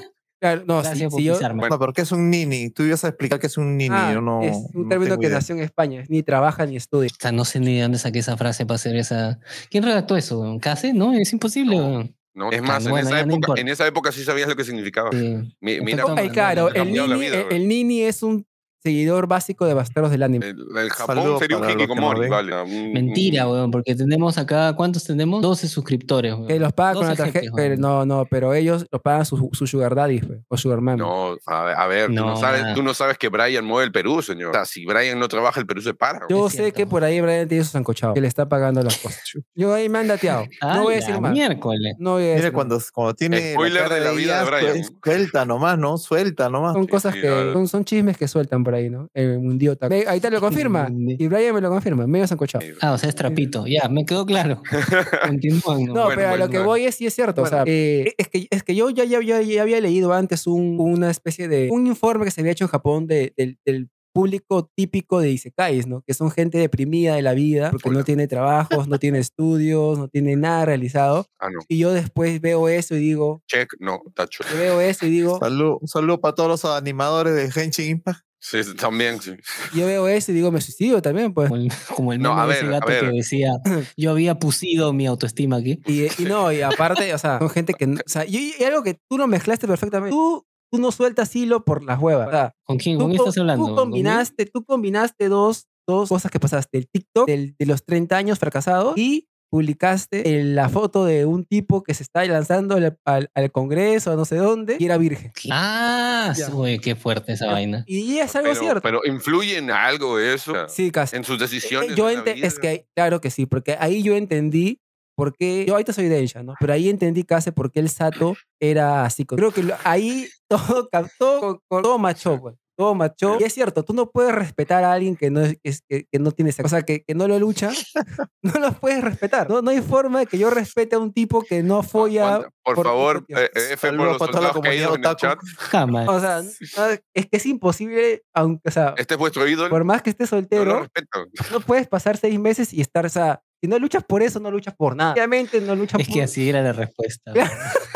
Claro, 0.44 0.62
no, 0.66 0.82
gracias 0.82 1.10
por 1.10 1.18
si 1.20 1.24
yo- 1.24 1.34
pisarme. 1.34 1.66
No, 1.70 1.78
pero 1.78 1.92
¿qué 1.94 2.02
es 2.02 2.12
un 2.12 2.28
nini? 2.28 2.68
Tú 2.68 2.82
ibas 2.82 3.02
a 3.04 3.08
explicar 3.08 3.38
qué 3.40 3.46
es 3.46 3.56
un 3.56 3.78
nini. 3.78 3.94
Ah, 3.96 4.10
yo 4.12 4.20
no, 4.20 4.42
es 4.42 4.54
un 4.74 4.82
no 4.82 4.88
término 4.88 5.16
que 5.18 5.26
idea. 5.26 5.36
nació 5.38 5.54
en 5.54 5.62
España, 5.62 6.02
es 6.02 6.10
ni 6.10 6.22
trabaja 6.22 6.66
ni 6.66 6.76
estudia. 6.76 7.08
O 7.10 7.16
sea, 7.18 7.32
no 7.32 7.46
sé 7.46 7.60
ni 7.60 7.76
de 7.76 7.82
dónde 7.82 7.98
saqué 7.98 8.18
esa 8.18 8.36
frase 8.36 8.66
para 8.66 8.76
hacer 8.76 8.94
esa. 8.96 9.38
¿Quién 9.70 9.84
redactó 9.84 10.16
eso? 10.18 10.58
¿Case? 10.60 10.92
No, 10.92 11.14
es 11.14 11.32
imposible. 11.32 11.76
No. 11.78 11.86
weón. 11.88 12.16
¿no? 12.34 12.50
Es 12.50 12.60
más, 12.62 12.84
en, 12.84 12.90
bueno, 12.90 13.08
esa 13.08 13.20
época, 13.20 13.52
en 13.60 13.68
esa 13.68 13.86
época 13.86 14.10
sí 14.12 14.24
sabías 14.24 14.48
lo 14.48 14.56
que 14.56 14.64
significaba. 14.64 15.10
Sí. 15.12 15.36
Mi- 15.60 15.80
mira, 15.80 16.02
Entonces, 16.02 16.24
Ay, 16.24 16.30
claro, 16.30 16.68
el 16.74 16.92
nini, 16.92 17.14
vida, 17.20 17.42
güey. 17.42 17.56
el 17.56 17.68
nini 17.68 18.02
es 18.02 18.22
un 18.24 18.44
seguidor 18.88 19.26
básico 19.26 19.64
de 19.66 19.72
Bastardos 19.72 20.10
del 20.10 20.22
Anime. 20.22 20.46
el, 20.50 20.58
el 20.76 20.90
Japón 20.90 21.16
Saludos 21.16 21.38
sería 21.40 21.56
un 21.56 21.70
hikikomori, 21.70 22.20
ven. 22.20 22.30
vale. 22.30 22.62
un- 22.62 22.92
Mentira, 22.92 23.48
weón, 23.48 23.70
porque 23.70 23.94
tenemos 23.94 24.36
acá, 24.36 24.74
¿cuántos 24.76 25.04
tenemos? 25.04 25.40
12 25.40 25.68
suscriptores, 25.68 26.34
weón. 26.34 26.46
Que 26.46 26.60
los 26.60 26.72
paga 26.74 26.92
con 26.94 27.02
la 27.04 27.14
12 27.14 27.22
tarjeta. 27.32 27.52
weón. 27.54 27.80
no, 27.80 28.04
no, 28.04 28.26
pero 28.30 28.52
ellos 28.52 28.84
los 28.92 29.00
pagan 29.00 29.24
su, 29.24 29.48
su 29.52 29.66
sugar 29.66 29.94
daddy 29.94 30.20
pues, 30.20 30.40
o 30.48 30.56
sugar 30.58 30.82
mami. 30.82 30.98
No, 30.98 31.36
a 31.46 31.62
ver, 31.64 31.76
a 31.76 31.86
ver, 31.86 32.06
tú, 32.08 32.12
no 32.12 32.26
No, 32.26 32.36
sabes, 32.36 32.74
tú 32.74 32.82
no 32.82 32.92
sabes 32.92 33.16
que 33.16 33.28
Brian 33.30 33.64
mueve 33.64 33.86
el 33.86 33.92
Perú, 33.92 34.20
señor. 34.20 34.50
O 34.50 34.52
sea, 34.52 34.66
si 34.66 34.84
Brian 34.84 35.18
no 35.18 35.28
trabaja, 35.28 35.60
el 35.60 35.66
Perú 35.66 35.80
se 35.80 35.94
para. 35.94 36.20
Yo 36.28 36.46
Es 36.46 36.52
sé 36.52 36.58
cierto. 36.58 36.76
que 36.76 36.86
por 36.86 37.04
ahí 37.04 37.20
Brian 37.22 37.48
tiene 37.48 37.64
su 37.64 37.70
sancochado, 37.70 38.12
que 38.12 38.20
le 38.20 38.28
está 38.28 38.48
pagando 38.50 38.82
las 38.82 38.98
cosas. 38.98 39.22
Yo 39.54 39.72
ahí 39.72 39.88
me 39.88 40.00
han 40.00 40.08
dateado. 40.08 40.44
Ah, 40.60 40.74
No 40.76 40.82
voy 40.82 40.94
a 40.94 40.96
decir 40.96 41.18
más. 41.20 41.32
miércoles. 41.32 41.94
No 41.98 42.12
voy 42.12 42.24
a 42.24 42.26
decir 42.26 42.36
Mira, 42.40 42.48
más. 42.50 42.54
cuando, 42.54 42.78
cuando 42.92 43.14
tiene 43.14 43.52
Spoiler 43.54 43.88
la 43.88 43.94
de 43.94 44.00
la 44.02 44.10
vida 44.12 44.42
de 44.44 44.48
ellas, 44.50 44.60
Brian. 44.72 44.72
pues, 45.00 45.14
suelta 45.16 45.44
nomás, 45.46 45.78
¿no? 45.78 45.96
Suelta 45.96 46.50
nomás. 46.50 46.74
Son 46.74 46.86
cosas 46.86 47.14
sí, 47.14 47.20
que 47.22 47.28
no, 47.28 47.52
son, 47.54 47.68
son 47.68 47.84
chismes 47.86 48.18
que 48.18 48.28
sueltan 48.28 48.62
por 48.62 48.73
ahí, 48.74 48.90
¿no? 48.90 49.08
El 49.14 49.40
mundiota. 49.40 49.88
Ve, 49.88 50.04
Ahí 50.06 50.20
te 50.20 50.30
lo 50.30 50.40
confirma. 50.40 50.88
Y 51.18 51.26
Brian 51.28 51.54
me 51.54 51.60
lo 51.60 51.70
confirma. 51.70 52.06
Medio 52.06 52.26
sancochado. 52.26 52.64
Ah, 52.80 52.92
o 52.92 52.98
sea, 52.98 53.08
es 53.08 53.14
trapito. 53.14 53.66
Ya, 53.66 53.88
me 53.88 54.04
quedó 54.04 54.26
claro. 54.26 54.62
Continúan. 55.26 55.84
No, 55.84 55.94
¿no? 55.94 56.04
Bueno, 56.04 56.16
pero 56.16 56.28
a 56.30 56.36
lo 56.36 56.48
que 56.48 56.58
bueno. 56.58 56.66
voy 56.70 56.84
es, 56.86 56.94
sí 56.96 57.06
es 57.06 57.14
cierto. 57.14 57.42
o 57.42 57.46
sea, 57.46 57.64
eh, 57.66 58.12
es, 58.18 58.28
que, 58.28 58.46
es 58.50 58.62
que 58.62 58.74
yo 58.74 58.90
ya, 58.90 59.04
ya, 59.04 59.20
ya- 59.22 59.40
ya 59.42 59.62
había 59.62 59.80
leído 59.80 60.12
antes 60.12 60.46
un- 60.46 60.76
una 60.78 61.10
especie 61.10 61.48
de. 61.48 61.68
Un 61.70 61.86
informe 61.86 62.24
que 62.24 62.30
se 62.30 62.40
había 62.40 62.52
hecho 62.52 62.64
en 62.64 62.70
Japón 62.70 63.06
de- 63.06 63.32
del, 63.36 63.58
del 63.64 63.88
público 64.12 64.70
típico 64.76 65.18
de 65.18 65.30
Isekais, 65.32 65.88
¿no? 65.88 66.02
Que 66.06 66.14
son 66.14 66.30
gente 66.30 66.56
deprimida 66.56 67.16
de 67.16 67.22
la 67.22 67.34
vida 67.34 67.72
porque 67.72 67.90
no 67.90 68.04
tiene 68.04 68.28
trabajos, 68.28 68.86
no 68.86 69.00
tiene 69.00 69.18
estudios, 69.18 69.98
no 69.98 70.06
tiene 70.06 70.36
nada 70.36 70.64
realizado. 70.66 71.26
Ah, 71.40 71.48
no. 71.50 71.58
Y 71.66 71.78
yo 71.78 71.92
después 71.92 72.40
veo 72.40 72.68
eso 72.68 72.94
y 72.94 73.00
digo. 73.00 73.42
Check, 73.48 73.72
no, 73.80 74.00
tacho. 74.14 74.44
Yo 74.52 74.56
veo 74.56 74.80
eso 74.80 75.04
y 75.06 75.10
digo. 75.10 75.40
Salud, 75.40 75.78
un 75.80 75.88
saludo 75.88 76.20
para 76.20 76.32
todos 76.36 76.48
los 76.48 76.64
animadores 76.64 77.34
de 77.34 77.50
Genshin 77.50 77.90
Impact. 77.90 78.20
Sí, 78.46 78.58
también, 78.76 79.22
sí. 79.22 79.32
Yo 79.74 79.86
veo 79.86 80.06
eso 80.06 80.30
y 80.30 80.34
digo, 80.34 80.52
me 80.52 80.60
suicidio 80.60 81.00
también, 81.00 81.32
pues. 81.32 81.48
Como 81.48 81.62
el, 81.62 81.72
como 81.96 82.12
el 82.12 82.20
No, 82.20 82.34
meme 82.34 82.42
a 82.42 82.46
de 82.46 82.52
ese 82.52 82.66
a 82.66 82.70
gato 82.72 82.86
que 82.88 83.06
decía, 83.16 83.52
yo 83.96 84.10
había 84.10 84.38
pusido 84.38 84.92
mi 84.92 85.06
autoestima 85.06 85.56
aquí. 85.56 85.80
Y, 85.86 86.04
y 86.22 86.26
no, 86.26 86.52
y 86.52 86.60
aparte, 86.60 87.14
o 87.14 87.18
sea, 87.18 87.38
son 87.38 87.48
gente 87.48 87.72
que. 87.72 87.86
no- 87.86 88.00
O 88.04 88.08
sea, 88.08 88.26
y, 88.26 88.52
y 88.60 88.64
algo 88.64 88.82
que 88.82 88.98
tú 89.08 89.16
lo 89.16 89.26
mezclaste 89.26 89.66
perfectamente. 89.66 90.10
Tú, 90.14 90.44
tú 90.70 90.78
no 90.78 90.92
sueltas 90.92 91.34
hilo 91.34 91.64
por 91.64 91.82
las 91.82 91.98
huevas. 91.98 92.28
Sea, 92.30 92.52
¿Con 92.64 92.76
quién? 92.76 92.98
tú, 92.98 93.04
¿Con 93.04 93.12
estás 93.12 93.38
hablando? 93.38 93.66
Tú 93.66 93.74
combinaste, 93.76 94.44
tú 94.44 94.62
combinaste 94.62 95.30
dos, 95.30 95.66
dos 95.86 96.10
cosas 96.10 96.30
que 96.30 96.38
pasaste. 96.38 96.76
El 96.76 96.88
TikTok 96.90 97.26
del- 97.26 97.56
de 97.58 97.64
los 97.64 97.82
30 97.86 98.18
años 98.18 98.38
fracasados 98.38 98.94
y 98.98 99.26
publicaste 99.54 100.42
la 100.44 100.68
foto 100.68 101.04
de 101.04 101.24
un 101.26 101.44
tipo 101.44 101.84
que 101.84 101.94
se 101.94 102.02
está 102.02 102.24
lanzando 102.24 102.74
al, 102.74 102.98
al- 103.04 103.30
al 103.34 103.52
Congreso, 103.52 104.10
a 104.10 104.16
no 104.16 104.24
sé 104.24 104.34
dónde, 104.36 104.76
y 104.80 104.84
era 104.84 104.98
virgen. 104.98 105.32
Ah, 105.50 106.32
uy, 106.52 106.80
qué 106.80 106.96
fuerte 106.96 107.32
esa 107.34 107.46
vaina. 107.46 107.84
Y 107.86 108.18
es 108.18 108.34
algo 108.34 108.48
Pero, 108.50 108.60
cierto. 108.60 108.80
pero 108.82 109.00
influye 109.04 109.56
en 109.58 109.70
algo 109.70 110.18
eso. 110.18 110.52
Sí, 110.68 110.90
casi. 110.90 111.14
En 111.16 111.22
sus 111.24 111.36
Eh, 111.36 111.44
decisiones. 111.44 111.94
yo 111.94 112.10
en 112.10 112.22
es 112.26 112.58
que, 112.58 112.86
claro 112.96 113.20
que 113.20 113.30
sí, 113.30 113.46
porque 113.46 113.76
ahí 113.78 114.02
yo 114.02 114.16
entendí 114.16 114.80
por 115.16 115.36
qué, 115.36 115.64
yo 115.66 115.74
ahorita 115.74 115.92
soy 115.92 116.08
Densha, 116.08 116.42
¿no? 116.42 116.54
Pero 116.58 116.72
ahí 116.72 116.88
entendí 116.88 117.22
casi 117.22 117.52
por 117.52 117.70
qué 117.70 117.78
el 117.78 117.88
Sato 117.88 118.34
era 118.60 119.04
así. 119.04 119.24
Creo 119.24 119.52
que 119.52 119.72
ahí 119.84 120.26
todo, 120.48 120.88
ca- 120.90 121.08
todo, 121.16 121.62
todo 121.68 121.98
machó, 121.98 122.40
pues. 122.40 122.56
Todo 122.76 122.94
machó. 122.94 123.36
Y 123.40 123.44
es 123.44 123.52
cierto, 123.54 123.84
tú 123.84 123.92
no 123.92 124.10
puedes 124.10 124.34
respetar 124.34 124.82
a 124.84 124.92
alguien 124.92 125.14
que 125.16 125.30
no, 125.30 125.40
es, 125.42 125.54
que, 125.62 125.70
es- 125.70 125.82
que- 125.88 126.06
no 126.18 126.32
tiene 126.32 126.50
esa 126.50 126.62
cosa, 126.62 126.82
que, 126.82 127.04
que 127.04 127.14
no 127.14 127.28
lo 127.28 127.38
lucha. 127.38 127.70
no 128.42 128.60
lo 128.60 128.72
puedes 128.72 129.02
respetar. 129.02 129.48
No, 129.48 129.62
no 129.62 129.70
hay 129.70 129.80
forma 129.80 130.20
de 130.20 130.26
que 130.26 130.38
yo 130.38 130.50
respete 130.50 130.96
a 130.96 130.98
un 130.98 131.12
tipo 131.12 131.42
que 131.42 131.62
no 131.62 131.82
folla. 131.82 132.40
Por, 132.64 132.74
por 132.76 132.86
favor, 132.86 133.24
tiempo. 133.24 133.42
eh, 133.44 133.50
F 133.74 133.88
por 133.92 133.96
los 134.06 134.18
para 134.18 134.32
toda 134.32 134.42
la 134.48 134.52
soldados 134.52 134.62
caídos 134.62 134.96
en 134.96 134.96
el 134.96 135.02
comunidad 135.02 135.16
chat. 135.16 135.38
Jamás. 135.58 136.08
O 136.08 136.20
sea, 136.20 136.42
no, 136.42 136.98
es 137.14 137.26
que 137.26 137.36
es 137.36 137.46
imposible, 137.46 138.22
aunque, 138.34 138.68
o 138.68 138.72
sea, 138.72 138.94
Este 138.96 139.14
es 139.14 139.18
vuestro 139.18 139.46
ídolo. 139.46 139.70
por 139.70 139.84
más 139.84 140.02
que 140.02 140.10
estés 140.10 140.30
no 140.32 140.38
soltero, 140.38 140.80
respeto. 140.80 141.26
no 141.52 141.60
puedes 141.60 141.86
pasar 141.86 142.16
seis 142.16 142.38
meses 142.40 142.72
y 142.72 142.80
estar, 142.80 143.06
o 143.06 143.08
sea, 143.08 143.40
si 143.62 143.68
no 143.68 143.78
luchas 143.78 144.04
por 144.04 144.22
eso, 144.22 144.40
no 144.40 144.50
luchas 144.50 144.74
por 144.74 144.96
nada. 144.96 145.12
Obviamente 145.12 145.60
no 145.60 145.74
luchas 145.76 146.00
Es 146.00 146.06
por... 146.08 146.14
que 146.16 146.22
así 146.22 146.48
era 146.48 146.60
la 146.62 146.72
respuesta. 146.72 147.32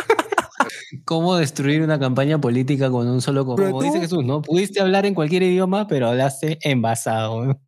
¿Cómo 1.04 1.36
destruir 1.36 1.82
una 1.82 1.98
campaña 1.98 2.40
política 2.40 2.90
con 2.90 3.08
un 3.08 3.20
solo 3.20 3.44
como 3.44 3.82
dice 3.82 4.00
Jesús, 4.00 4.24
¿no? 4.24 4.42
Pudiste 4.42 4.80
hablar 4.80 5.06
en 5.06 5.14
cualquier 5.14 5.42
idioma, 5.42 5.86
pero 5.86 6.08
hablaste 6.08 6.58
envasado. 6.62 7.44
¿no? 7.44 7.60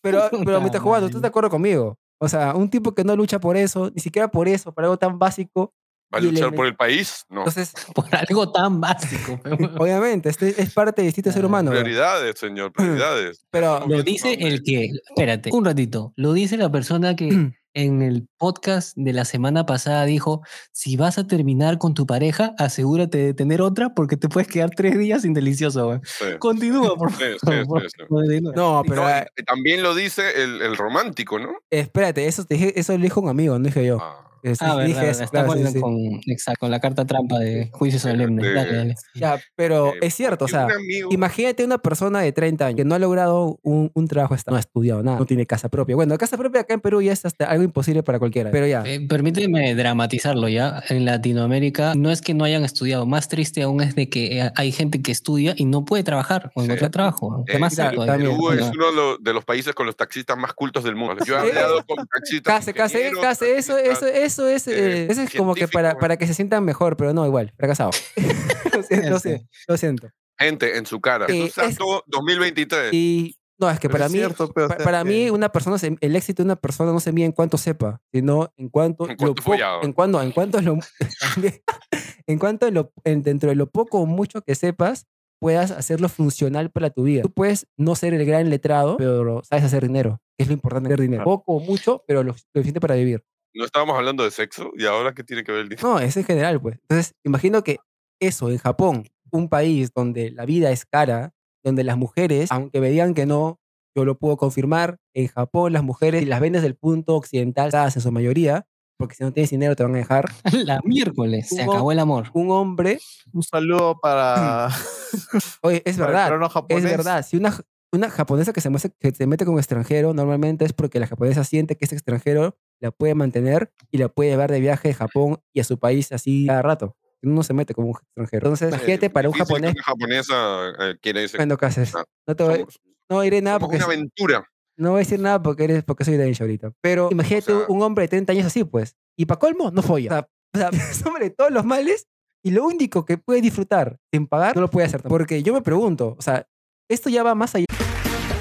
Pero, 0.00 0.22
pero 0.30 0.44
Puta 0.44 0.60
mientras 0.60 0.82
jugando, 0.82 1.06
¿tú 1.06 1.10
estás 1.10 1.22
de 1.22 1.28
acuerdo 1.28 1.50
conmigo? 1.50 1.98
O 2.18 2.28
sea, 2.28 2.54
un 2.54 2.70
tipo 2.70 2.94
que 2.94 3.04
no 3.04 3.16
lucha 3.16 3.40
por 3.40 3.56
eso, 3.56 3.90
ni 3.94 4.00
siquiera 4.00 4.28
por 4.28 4.48
eso, 4.48 4.72
por 4.72 4.84
algo 4.84 4.96
tan 4.96 5.18
básico. 5.18 5.74
¿Va 6.12 6.18
a 6.18 6.20
luchar 6.20 6.54
por 6.54 6.66
el 6.66 6.76
país? 6.76 7.24
No. 7.30 7.40
Entonces, 7.40 7.72
Por 7.94 8.06
algo 8.14 8.50
tan 8.52 8.80
básico. 8.80 9.40
obviamente, 9.78 10.28
este 10.28 10.60
es 10.60 10.72
parte 10.74 11.02
instinto 11.04 11.30
del 11.30 11.34
ser 11.34 11.44
humano. 11.46 11.70
Prioridades, 11.70 12.38
señor, 12.38 12.72
prioridades. 12.72 13.44
Pero- 13.50 13.86
Lo 13.88 14.02
dice 14.02 14.34
el 14.34 14.62
que, 14.62 14.90
espérate, 15.08 15.50
un 15.52 15.64
ratito, 15.64 16.12
lo 16.16 16.32
dice 16.32 16.56
la 16.56 16.70
persona 16.70 17.16
que 17.16 17.28
en 17.74 18.02
el 18.02 18.28
podcast 18.36 18.94
de 18.96 19.14
la 19.14 19.24
semana 19.24 19.64
pasada 19.64 20.04
dijo, 20.04 20.42
si 20.72 20.98
vas 20.98 21.16
a 21.16 21.26
terminar 21.26 21.78
con 21.78 21.94
tu 21.94 22.06
pareja, 22.06 22.52
asegúrate 22.58 23.16
de 23.16 23.32
tener 23.32 23.62
otra 23.62 23.94
porque 23.94 24.18
te 24.18 24.28
puedes 24.28 24.46
quedar 24.46 24.68
tres 24.76 24.98
días 24.98 25.22
sin 25.22 25.32
delicioso. 25.32 25.88
weón". 25.88 26.02
Sí. 26.04 26.26
Continúa, 26.38 26.94
por 26.96 27.10
Sí, 27.12 27.24
sí, 27.32 27.46
favor. 27.64 27.80
sí, 27.82 27.88
sí. 27.98 28.40
No, 28.54 28.82
pero 28.86 29.04
No, 29.06 29.10
también 29.46 29.82
lo 29.82 29.94
dice 29.94 30.42
el, 30.42 30.60
el 30.60 30.76
romántico, 30.76 31.38
¿no? 31.38 31.54
espérate, 31.70 32.26
eso, 32.26 32.44
te 32.44 32.56
dije, 32.56 32.78
eso 32.78 32.92
lo 32.98 33.02
dijo 33.02 33.22
un 33.22 33.30
amigo, 33.30 33.58
no 33.58 33.64
dije 33.64 33.86
yo. 33.86 33.96
Ah, 34.02 34.28
Eh, 34.42 34.54
sí, 34.56 34.64
Ah, 34.66 34.74
verdad, 34.76 34.86
dije 34.88 35.10
eso, 35.10 35.24
claro, 35.28 35.46
con, 35.48 35.58
sí, 35.58 35.66
sí. 35.72 35.80
con- 35.80 36.20
exacto, 36.26 36.60
con 36.60 36.70
la 36.70 36.80
carta 36.80 37.04
trampa 37.04 37.38
de 37.38 37.68
juicio 37.72 38.00
solemne. 38.00 38.42
de- 38.42 38.54
Dale, 38.54 38.76
dale. 38.76 38.94
Ya, 39.14 39.40
pero 39.54 39.94
eh, 39.94 39.98
es 40.02 40.14
cierto, 40.14 40.46
o 40.46 40.48
sea, 40.48 40.66
un 40.66 40.72
amigo- 40.72 41.08
imagínate 41.12 41.64
una 41.64 41.78
persona 41.78 42.20
de 42.20 42.32
30 42.32 42.66
años 42.66 42.76
que 42.76 42.84
no 42.84 42.94
ha 42.94 42.98
logrado 42.98 43.58
un, 43.62 43.90
un 43.94 44.08
trabajo, 44.08 44.34
no 44.48 44.56
ha 44.56 44.60
estudiado 44.60 45.02
nada, 45.02 45.18
no 45.18 45.26
tiene 45.26 45.46
casa 45.46 45.68
propia. 45.68 45.94
Bueno, 45.94 46.16
casa 46.18 46.36
propia 46.36 46.62
acá 46.62 46.74
en 46.74 46.80
Perú 46.80 47.00
ya 47.02 47.12
es 47.12 47.24
hasta 47.24 47.44
algo 47.44 47.62
imposible 47.62 48.02
para 48.02 48.18
cualquiera, 48.18 48.50
pero 48.50 48.66
ya. 48.66 48.82
Eh, 48.84 49.06
permíteme 49.08 49.74
dramatizarlo 49.74 50.48
ya. 50.48 50.82
En 50.88 51.04
Latinoamérica 51.04 51.94
no 51.94 52.10
es 52.10 52.20
que 52.20 52.34
no 52.34 52.44
hayan 52.44 52.64
estudiado, 52.64 53.06
más 53.06 53.28
triste 53.28 53.62
aún 53.62 53.80
es 53.80 53.94
de 53.94 54.08
que 54.08 54.40
eh, 54.40 54.50
hay 54.56 54.72
gente 54.72 55.00
que 55.02 55.12
estudia 55.12 55.54
y 55.56 55.64
no 55.64 55.84
puede 55.84 56.02
trabajar 56.02 56.50
o 56.54 56.60
Sí. 56.60 56.66
encontrar 56.66 56.90
trabajo. 56.90 57.44
Eh, 57.46 57.52
¿Qué 57.52 57.58
más. 57.58 57.76
Perú 57.76 58.52
es 58.52 58.62
uno 58.74 58.86
de 58.86 58.92
los, 58.96 59.22
de 59.22 59.32
los 59.32 59.44
países 59.44 59.74
con 59.74 59.86
los 59.86 59.96
taxistas 59.96 60.36
más 60.36 60.52
cultos 60.52 60.84
del 60.84 60.96
mundo. 60.96 61.16
Yo 61.26 61.38
he 61.38 61.42
Sí. 61.42 61.48
hablado 61.56 61.84
con 61.86 62.06
taxistas. 62.06 62.66
Case, 62.66 62.70
ingenieros, 62.98 63.20
case, 63.22 63.56
eso, 63.56 63.76
eso, 63.78 63.88
taxistas, 64.00 64.14
eso 64.32 64.48
es, 64.48 64.66
eh, 64.68 65.04
eh, 65.04 65.06
eso 65.10 65.22
es 65.22 65.34
como 65.34 65.54
que 65.54 65.68
para, 65.68 65.96
para 65.98 66.16
que 66.16 66.26
se 66.26 66.34
sientan 66.34 66.64
mejor, 66.64 66.96
pero 66.96 67.12
no, 67.12 67.24
igual, 67.26 67.52
fracasado. 67.56 67.90
lo, 68.74 68.82
siento, 68.82 69.10
lo 69.10 69.18
siento, 69.18 69.46
lo 69.68 69.76
siento. 69.76 70.08
Gente 70.38 70.76
en 70.78 70.86
su 70.86 71.00
cara. 71.00 71.26
Eh, 71.28 71.32
Jesús 71.34 71.52
Santo 71.54 72.02
2023. 72.06 72.92
Y 72.92 73.36
no, 73.60 73.70
es 73.70 73.78
que 73.78 73.88
Pero 73.88 73.92
para 73.92 74.06
es 74.06 74.12
mí, 74.12 74.18
cierto, 74.18 74.48
para 74.52 75.02
que- 75.04 75.08
mí 75.08 75.30
una 75.30 75.50
persona, 75.50 75.78
se- 75.78 75.96
el 76.00 76.16
éxito 76.16 76.42
de 76.42 76.46
una 76.46 76.56
persona 76.56 76.90
no 76.92 76.98
se 77.00 77.12
mide 77.12 77.26
en 77.26 77.32
cuánto 77.32 77.58
sepa, 77.58 78.00
sino 78.12 78.52
en 78.56 78.68
cuánto, 78.70 79.04
En 79.04 79.10
lo 79.10 79.16
cuánto 79.18 79.42
follado. 79.42 79.82
en 79.84 79.92
cuánto, 79.92 80.20
en 80.22 80.32
cuánto 80.32 80.60
lo, 80.60 80.78
en 82.26 82.38
cuanto 82.38 82.70
lo, 82.70 82.92
en- 83.04 83.22
dentro 83.22 83.50
de 83.50 83.56
lo 83.56 83.68
poco 83.70 84.00
o 84.00 84.06
mucho 84.06 84.42
que 84.42 84.54
sepas, 84.54 85.06
puedas 85.40 85.70
hacerlo 85.70 86.08
funcional 86.08 86.70
para 86.70 86.90
tu 86.90 87.02
vida. 87.04 87.22
Tú 87.22 87.30
puedes 87.32 87.66
no 87.76 87.94
ser 87.94 88.14
el 88.14 88.24
gran 88.24 88.48
letrado, 88.50 88.96
pero 88.96 89.42
sabes 89.44 89.64
hacer 89.64 89.82
dinero. 89.86 90.20
que 90.38 90.44
Es 90.44 90.48
lo 90.48 90.54
importante, 90.54 90.88
hacer 90.88 91.00
dinero. 91.00 91.24
Poco 91.24 91.54
o 91.54 91.60
mucho, 91.60 92.04
pero 92.06 92.22
lo, 92.22 92.32
lo 92.32 92.38
suficiente 92.38 92.80
para 92.80 92.94
vivir. 92.94 93.24
No 93.54 93.64
estábamos 93.64 93.96
hablando 93.96 94.24
de 94.24 94.30
sexo 94.30 94.70
y 94.76 94.86
ahora 94.86 95.12
qué 95.14 95.24
tiene 95.24 95.44
que 95.44 95.52
ver 95.52 95.62
el 95.62 95.68
dinero. 95.68 95.86
No, 95.88 95.98
es 95.98 96.16
en 96.16 96.24
general, 96.24 96.60
pues. 96.60 96.78
Entonces, 96.82 97.14
imagino 97.24 97.62
que 97.62 97.78
eso 98.20 98.50
en 98.50 98.58
Japón, 98.58 99.08
un 99.30 99.48
país 99.48 99.92
donde 99.94 100.30
la 100.30 100.44
vida 100.46 100.70
es 100.70 100.84
cara, 100.86 101.32
donde 101.64 101.84
las 101.84 101.96
mujeres, 101.96 102.50
aunque 102.52 102.80
me 102.80 102.90
digan 102.90 103.14
que 103.14 103.26
no, 103.26 103.60
yo 103.94 104.04
lo 104.04 104.16
puedo 104.18 104.36
confirmar, 104.36 104.98
en 105.14 105.28
Japón 105.28 105.72
las 105.72 105.82
mujeres, 105.82 106.20
si 106.22 106.26
las 106.26 106.40
vendes 106.40 106.62
del 106.62 106.76
punto 106.76 107.14
occidental, 107.16 107.70
en 107.74 107.90
su 108.00 108.10
mayoría, 108.12 108.66
porque 108.98 109.14
si 109.16 109.22
no 109.24 109.32
tienes 109.32 109.50
dinero 109.50 109.76
te 109.76 109.82
van 109.82 109.94
a 109.94 109.98
dejar, 109.98 110.26
La 110.66 110.80
miércoles, 110.84 111.48
se 111.48 111.62
acabó 111.62 111.92
el 111.92 111.98
amor. 111.98 112.30
un 112.34 112.50
hombre, 112.50 112.98
Un 113.32 113.42
saludo 113.42 113.98
para, 114.00 114.68
oye, 115.62 115.82
es 115.84 115.96
para 115.98 116.06
verdad, 116.30 116.30
es 116.68 116.82
verdad, 116.84 117.26
si 117.26 117.36
una, 117.36 117.54
una 117.92 118.08
japonesa 118.10 118.52
que 118.52 118.60
se, 118.60 118.70
muestra- 118.70 118.92
que 118.98 119.10
se 119.12 119.26
mete 119.26 119.44
con 119.44 119.54
un 119.54 119.60
extranjero, 119.60 120.14
normalmente 120.14 120.64
es 120.64 120.72
porque 120.72 120.98
la 121.00 121.06
japonesa 121.06 121.44
siente 121.44 121.76
que 121.76 121.84
ese 121.84 121.94
extranjero 121.94 122.56
la 122.82 122.90
puede 122.90 123.14
mantener 123.14 123.72
y 123.90 123.98
la 123.98 124.08
puede 124.08 124.30
llevar 124.30 124.50
de 124.50 124.60
viaje 124.60 124.88
de 124.88 124.94
Japón 124.94 125.40
y 125.54 125.60
a 125.60 125.64
su 125.64 125.78
país 125.78 126.12
así 126.12 126.46
cada 126.46 126.60
rato. 126.62 126.96
Uno 127.22 127.42
se 127.44 127.54
mete 127.54 127.72
como 127.72 127.88
un 127.90 127.94
extranjero. 127.96 128.48
Entonces, 128.48 128.68
imagínate 128.74 129.08
para 129.08 129.28
un 129.28 129.34
que 129.34 129.38
japonés 129.38 129.72
Una 129.74 129.82
japonesa 129.84 130.68
eh, 130.80 130.96
quiere. 131.00 131.26
Bueno, 131.36 131.56
¿qué 131.56 131.66
haces? 131.66 131.94
Ah, 131.94 132.04
No 132.26 132.34
te 132.34 132.42
voy, 132.42 132.66
no 133.08 133.20
diré 133.20 133.40
nada 133.40 133.60
porque 133.60 133.76
una 133.76 133.84
aventura. 133.84 134.44
no 134.76 134.90
voy 134.90 134.98
a 134.98 135.04
decir 135.04 135.20
nada 135.20 135.40
porque 135.40 135.64
eres 135.64 135.84
porque 135.84 136.04
soy 136.04 136.16
Dencho 136.16 136.42
ahorita. 136.42 136.72
Pero 136.80 137.08
imagínate 137.12 137.46
sea- 137.52 137.64
un 137.68 137.80
hombre 137.82 138.02
de 138.04 138.08
30 138.08 138.32
años 138.32 138.46
así, 138.46 138.64
pues. 138.64 138.96
Y 139.16 139.26
para 139.26 139.38
colmo, 139.38 139.70
no 139.70 139.82
folla. 139.82 140.10
O 140.10 140.14
sea, 140.58 140.70
o 140.70 140.72
sea, 140.72 140.80
es 140.90 141.06
hombre 141.06 141.26
de 141.26 141.30
todos 141.30 141.52
los 141.52 141.64
males 141.64 142.08
y 142.44 142.50
lo 142.50 142.64
único 142.64 143.04
que 143.04 143.18
puede 143.18 143.40
disfrutar 143.40 143.98
sin 144.12 144.26
pagar 144.26 144.56
no 144.56 144.62
lo 144.62 144.68
puede 144.70 144.88
hacer. 144.88 145.00
Porque 145.02 145.44
yo 145.44 145.54
me 145.54 145.62
pregunto, 145.62 146.16
o 146.18 146.22
sea, 146.22 146.48
esto 146.90 147.08
ya 147.08 147.22
va 147.22 147.36
más 147.36 147.54
allá. 147.54 147.66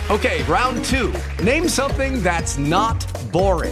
Okay, 0.10 0.42
round 0.48 0.82
two. 0.84 1.12
Name 1.46 1.70
something 1.70 2.22
that's 2.24 2.58
not 2.58 2.98
boring. 3.32 3.72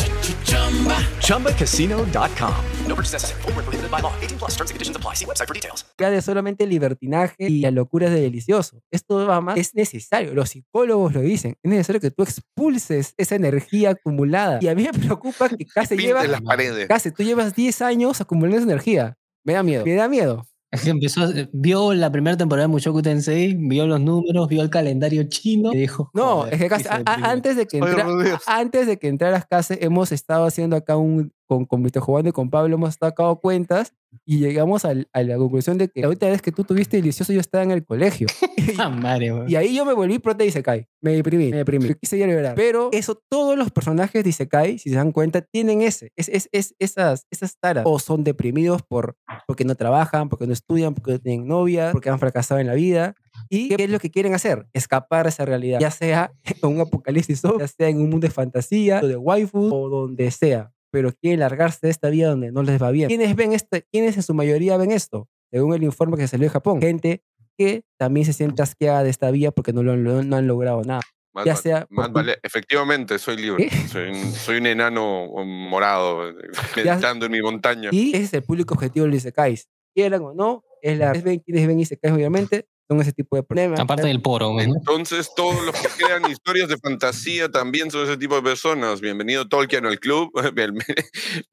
ChumbaCasino.com. 1.21 2.53
No 2.87 2.95
purchase 2.95 3.13
necessary. 3.13 3.41
Void 3.43 3.55
where 3.55 3.63
prohibited 3.63 3.89
by 3.91 4.01
law. 4.01 4.13
18 4.21 4.37
plus 4.37 4.51
terms 4.55 4.71
and 4.71 4.75
conditions 4.75 4.95
apply. 4.97 5.15
See 5.15 5.25
website 5.25 5.47
for 5.47 5.53
details. 5.53 5.85
de 5.97 6.21
solamente 6.21 6.65
libertinaje 6.65 7.35
y 7.47 7.61
la 7.61 7.71
locura 7.71 8.07
es 8.07 8.13
de 8.13 8.21
delicioso. 8.21 8.81
Esto 8.91 9.25
va 9.27 9.39
más, 9.41 9.57
es 9.57 9.75
necesario, 9.75 10.33
los 10.33 10.49
psicólogos 10.49 11.13
lo 11.13 11.21
dicen, 11.21 11.55
es 11.61 11.69
necesario 11.69 12.01
que 12.01 12.11
tú 12.11 12.23
expulses 12.23 13.13
esa 13.17 13.35
energía 13.35 13.91
acumulada. 13.91 14.59
Y 14.61 14.67
a 14.67 14.75
mí 14.75 14.83
me 14.83 14.93
preocupa 14.97 15.49
que 15.49 15.65
casi 15.65 15.95
lleva, 15.97 16.21
Pinte 16.21 16.31
las 16.31 16.41
paredes. 16.41 16.87
casi 16.87 17.11
tú 17.11 17.23
llevas 17.23 17.53
10 17.55 17.81
años 17.81 18.19
acumulando 18.21 18.57
esa 18.57 18.65
energía. 18.65 19.17
Me 19.43 19.53
da 19.53 19.63
miedo, 19.63 19.85
me 19.85 19.93
da 19.93 20.07
miedo. 20.07 20.45
Es 20.71 20.83
que 20.83 20.89
empezó, 20.89 21.23
a- 21.23 21.33
vio 21.51 21.93
la 21.93 22.09
primera 22.11 22.37
temporada 22.37 22.67
de 22.67 22.71
Mushoku 22.71 23.01
Tensei, 23.01 23.55
vio 23.55 23.85
los 23.87 23.99
números, 23.99 24.47
vio 24.47 24.61
el 24.61 24.69
calendario 24.69 25.23
chino 25.23 25.73
y 25.73 25.77
dijo, 25.77 26.09
No, 26.13 26.37
"Joder, 26.43 26.53
es 26.53 26.59
que 26.61 26.69
casi, 26.69 26.87
a- 26.87 26.93
a- 26.93 26.97
deprimió". 26.97 27.25
antes 27.29 27.55
de 27.57 27.67
que 27.67 27.77
entra- 27.77 28.05
a- 28.47 28.59
antes 28.59 28.87
de 28.87 28.97
que 28.97 29.07
entraras 29.09 29.45
casi 29.45 29.75
hemos 29.81 30.11
estado 30.13 30.45
haciendo 30.45 30.75
acá 30.77 30.95
un 30.97 31.33
con, 31.45 31.65
con 31.65 31.81
Mr. 31.81 31.99
Jugando 31.99 32.29
y 32.29 32.31
con 32.31 32.49
Pablo 32.49 32.75
hemos 32.75 32.95
sacado 32.95 33.39
cuentas 33.41 33.93
y 34.25 34.39
llegamos 34.39 34.85
al- 34.85 35.07
a 35.13 35.23
la 35.23 35.37
conclusión 35.37 35.77
de 35.77 35.87
que 35.89 36.01
la 36.01 36.09
última 36.09 36.31
vez 36.31 36.41
que 36.41 36.51
tú 36.51 36.63
tuviste 36.63 36.97
delicioso 36.97 37.31
yo 37.33 37.39
estaba 37.39 37.63
en 37.63 37.71
el 37.71 37.85
colegio. 37.85 38.27
Ah, 38.77 38.89
madre. 38.89 39.31
Y 39.47 39.55
ahí 39.55 39.75
yo 39.75 39.85
me 39.85 39.93
volví 39.93 40.17
prota 40.19 40.39
de 40.43 40.47
Isekai. 40.47 40.87
Me 41.01 41.11
deprimí, 41.13 41.49
me 41.51 41.57
deprimí. 41.57 41.87
Yo 41.89 41.95
quise 41.99 42.17
llorar. 42.17 42.55
Pero 42.55 42.89
eso, 42.93 43.21
todos 43.29 43.57
los 43.57 43.69
personajes 43.71 44.23
de 44.23 44.29
Isekai, 44.29 44.77
si 44.79 44.89
se 44.89 44.95
dan 44.95 45.11
cuenta, 45.11 45.41
tienen 45.41 45.81
ese, 45.81 46.11
es, 46.15 46.29
es, 46.29 46.47
es- 46.51 46.73
esas, 46.79 47.25
esas 47.31 47.57
taras. 47.59 47.83
O 47.87 47.99
son 47.99 48.23
deprimidos 48.23 48.81
por, 48.83 49.17
porque 49.47 49.65
no 49.65 49.75
trabajan, 49.75 50.29
porque 50.29 50.47
no 50.47 50.53
estudian, 50.53 50.93
porque 50.93 51.11
no 51.13 51.19
tienen 51.19 51.47
novia, 51.47 51.91
porque 51.91 52.09
han 52.09 52.19
fracasado 52.19 52.59
en 52.61 52.67
la 52.67 52.73
vida. 52.75 53.15
¿Y 53.49 53.69
qué 53.75 53.83
es 53.83 53.89
lo 53.89 53.99
que 53.99 54.09
quieren 54.11 54.33
hacer? 54.33 54.67
Escapar 54.73 55.25
de 55.25 55.29
esa 55.29 55.45
realidad. 55.45 55.79
Ya 55.79 55.91
sea 55.91 56.31
en 56.63 56.69
un 56.69 56.79
apocalipsis, 56.81 57.41
ya 57.59 57.67
sea 57.67 57.89
en 57.89 57.97
un 57.97 58.09
mundo 58.09 58.25
de 58.27 58.31
fantasía, 58.31 59.01
o 59.03 59.07
de 59.07 59.17
waifu, 59.17 59.69
o 59.73 59.89
donde 59.89 60.31
sea. 60.31 60.71
Pero 60.91 61.11
quieren 61.13 61.39
largarse 61.39 61.79
de 61.83 61.89
esta 61.89 62.09
vida 62.09 62.29
donde 62.29 62.51
no 62.51 62.63
les 62.63 62.81
va 62.81 62.91
bien. 62.91 63.07
¿Quiénes 63.07 63.35
ven 63.35 63.53
este? 63.53 63.85
¿Quiénes 63.91 64.17
en 64.17 64.23
su 64.23 64.33
mayoría 64.33 64.77
ven 64.77 64.91
esto? 64.91 65.27
Según 65.51 65.73
el 65.73 65.83
informe 65.83 66.17
que 66.17 66.27
salió 66.27 66.45
de 66.47 66.49
Japón. 66.51 66.81
Gente 66.81 67.23
que 67.57 67.83
también 67.97 68.25
se 68.25 68.33
siente 68.33 68.61
asqueada 68.61 69.03
de 69.03 69.09
esta 69.09 69.29
vía 69.31 69.51
porque 69.51 69.73
no, 69.73 69.83
lo, 69.83 69.95
no- 69.95 70.35
han 70.35 70.47
logrado 70.47 70.81
nada. 70.83 71.01
Más 71.33 71.45
Ya 71.45 71.55
sea 71.55 71.87
más 71.89 72.07
por 72.07 72.15
vale- 72.15 72.39
Efectivamente, 72.43 73.17
soy 73.17 73.37
libre. 73.37 73.69
Soy 73.87 74.09
un, 74.09 74.31
soy 74.33 74.57
un 74.57 74.65
enano 74.67 75.27
morado 75.45 76.33
meditando 76.75 77.25
en 77.25 77.31
mi 77.31 77.41
montaña. 77.41 77.89
Y 77.91 78.09
ese 78.13 78.23
es 78.23 78.33
el 78.33 78.43
público 78.43 78.73
objetivo 78.73 79.05
de 79.05 79.11
los 79.11 79.17
Isekais. 79.19 79.67
Quieran 79.93 80.21
o 80.23 80.33
no, 80.33 80.63
es 80.81 80.97
la, 80.97 81.11
es 81.11 81.23
ven, 81.23 81.39
quienes 81.39 81.67
ven 81.67 81.79
Isekais, 81.79 82.13
obviamente, 82.13 82.65
son 82.91 82.99
ese 82.99 83.13
tipo 83.13 83.37
de 83.37 83.43
problemas. 83.43 83.79
Aparte 83.79 84.05
del 84.07 84.21
poro, 84.21 84.51
¿no? 84.53 84.59
Entonces, 84.59 85.31
todos 85.33 85.63
los 85.65 85.73
que 85.73 85.87
crean 85.97 86.29
historias 86.29 86.67
de 86.67 86.77
fantasía 86.77 87.49
también 87.49 87.89
son 87.89 88.03
ese 88.03 88.17
tipo 88.17 88.35
de 88.35 88.41
personas. 88.41 88.99
Bienvenido 88.99 89.47
Tolkien 89.47 89.85
al 89.85 89.97
club. 89.97 90.29
Bien- 90.53 90.77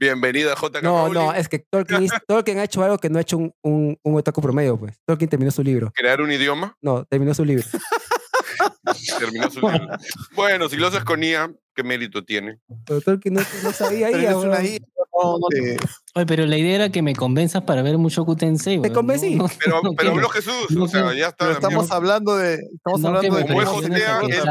Bienvenida 0.01 0.57
J.K. 0.57 0.83
No, 0.85 1.05
Rowling. 1.07 1.15
no, 1.15 1.33
es 1.35 1.49
que 1.49 1.61
Tolkien, 1.61 2.09
Tolkien 2.27 2.59
ha 2.59 2.65
hecho 2.65 2.83
algo 2.83 2.99
que 2.99 3.09
no 3.09 3.19
ha 3.19 3.23
hecho 3.23 3.39
un, 3.39 3.55
un, 3.63 3.97
un 4.03 4.15
otaku 4.17 4.43
promedio, 4.43 4.77
pues. 4.77 4.99
Tolkien 5.07 5.31
terminó 5.31 5.53
su 5.53 5.63
libro. 5.63 5.93
Crear 5.95 6.21
un 6.21 6.33
idioma. 6.33 6.77
No, 6.83 7.05
terminó 7.05 7.33
su 7.35 7.45
libro. 7.45 7.65
Terminó 9.21 9.49
su 9.51 9.61
libro. 9.61 9.89
Bueno, 10.35 10.69
si 10.69 10.77
lo 10.77 10.89
haces 10.89 11.05
con 11.05 11.23
IA, 11.23 11.53
¿qué 11.75 11.85
mérito 11.85 12.25
tiene? 12.25 12.59
Pero 12.85 13.01
Tolkien 13.01 13.35
no, 13.35 13.43
no 13.63 13.73
sabía 13.73 14.09
Pero 14.11 14.23
IA, 14.23 14.31
es 14.31 14.37
una 14.37 14.59
weón. 14.59 14.79
IA, 15.23 15.73
Eh, 15.73 15.77
Oye, 16.15 16.27
pero 16.27 16.47
la 16.47 16.57
idea 16.57 16.75
era 16.75 16.89
que 16.89 17.01
me 17.03 17.15
convenzas 17.15 17.63
para 17.63 17.83
ver 17.83 17.97
Mushoku 17.99 18.35
Tensei. 18.35 18.81
Te 18.81 18.91
convencí. 18.93 19.37
No, 19.37 19.45
no, 19.83 19.93
Pero, 19.97 20.11
no 20.11 20.17
pero 20.17 20.29
Jesús, 20.31 20.71
No 20.71 20.85
o 20.85 20.89
sea, 20.89 21.13
ya 21.15 21.29
está. 21.29 21.37
pero 21.45 21.53
estamos 21.53 21.81
amigo. 21.85 21.95
hablando 21.95 22.37
de. 22.37 22.55
Estamos 22.55 23.01
No, 23.01 23.09
hablando 23.09 23.37
de 23.37 23.43
Como 23.47 23.63
es 23.63 23.69
él 23.85 23.91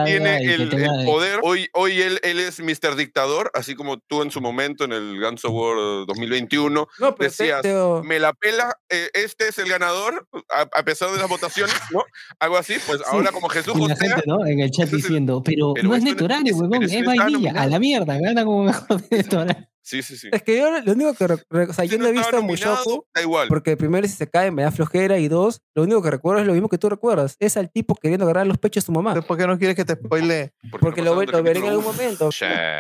tiene 0.06 0.38
el, 0.54 1.06
poder. 1.06 1.40
Hoy, 1.44 1.68
hoy 1.74 2.02
él, 2.02 2.20
él 2.24 2.40
es 2.40 2.60
Mr. 2.60 2.96
Dictador, 2.96 3.52
así 3.54 3.76
como 3.76 3.98
tú 3.98 4.22
en 4.22 4.32
su 4.32 4.40
momento 4.40 4.86
en 4.86 4.94
el 4.94 5.20
Guns 5.20 5.44
of 5.46 5.52
War 5.54 6.06
2021 6.08 6.70
No, 6.72 6.88
pero 7.00 7.16
te- 7.18 7.26
decías, 7.26 7.62
te- 7.64 7.74
me 8.04 8.20
la 8.20 8.34
pela, 8.34 8.78
eh, 8.90 9.10
este 9.14 9.50
es 9.50 9.58
el 9.58 9.68
ganador, 9.68 10.28
a, 10.50 10.62
a 10.62 10.84
pesar 10.84 11.12
de 11.12 11.18
las 11.18 11.28
votaciones, 11.28 11.76
¿no? 11.92 12.04
Algo 12.40 12.58
así, 12.58 12.76
pues 12.86 13.02
ahora 13.08 13.32
como 13.32 13.50
Jesús 13.50 13.74
Y 13.76 13.88
la 13.88 13.96
Josea, 13.96 14.10
gente, 14.16 14.24
¿no? 14.28 14.46
En 14.46 14.60
el 14.60 14.72
chat 14.72 14.90
el- 14.90 14.98
diciendo, 14.98 15.42
pero, 15.44 15.74
pero 15.74 15.90
no 15.90 15.96
es 15.96 16.04
esto- 16.04 16.12
Netorani, 16.14 16.50
es- 16.52 16.56
huevón, 16.56 16.84
es 16.84 16.94
no 16.94 17.06
vainilla. 17.06 17.52
A 17.62 17.68
la 17.68 17.80
mierda, 17.80 18.18
gana 18.20 18.46
como 18.46 18.64
mejor 18.66 19.02
de 19.10 19.18
Netorani. 19.18 19.67
Sí, 19.88 20.04
sí, 20.04 20.18
sí. 20.18 20.30
Es 20.32 20.44
que 20.44 20.58
yo 20.58 20.70
lo 20.82 20.92
único 20.92 21.14
que... 21.14 21.24
o 21.26 21.74
sea, 21.74 21.86
Si 21.86 21.90
yo 21.90 21.98
no 21.98 22.08
he 22.08 22.12
visto 22.12 22.42
Mushoku 22.42 23.06
Da 23.16 23.22
igual. 23.22 23.48
porque 23.48 23.78
primero 23.78 24.08
si 24.08 24.14
se 24.14 24.30
cae 24.30 24.52
me 24.52 24.64
da 24.64 24.72
flojera 24.72 25.18
y 25.18 25.28
dos, 25.28 25.62
lo 25.76 25.84
único 25.84 26.02
que 26.02 26.12
recuerdo 26.12 26.42
es 26.42 26.48
lo 26.48 26.54
mismo 26.54 26.70
que 26.70 26.78
tú 26.78 26.90
recuerdas. 26.90 27.36
Es 27.40 27.58
al 27.58 27.72
tipo 27.72 27.96
queriendo 27.96 28.26
agarrar 28.26 28.46
los 28.48 28.58
pechos 28.58 28.84
de 28.84 28.86
su 28.88 28.92
mamá. 28.92 29.20
¿Por 29.22 29.38
qué 29.38 29.48
no 29.48 29.58
quieres 29.58 29.76
que 29.76 29.86
te 29.86 29.94
spoile? 29.94 30.54
Porque 30.80 31.02
lo, 31.02 31.14
no 31.14 31.20
ve- 31.20 31.26
pasaron 31.26 31.46
lo 31.46 31.50
veré 31.50 31.60
en 31.60 31.66
algún 31.68 31.86
momento. 31.86 32.30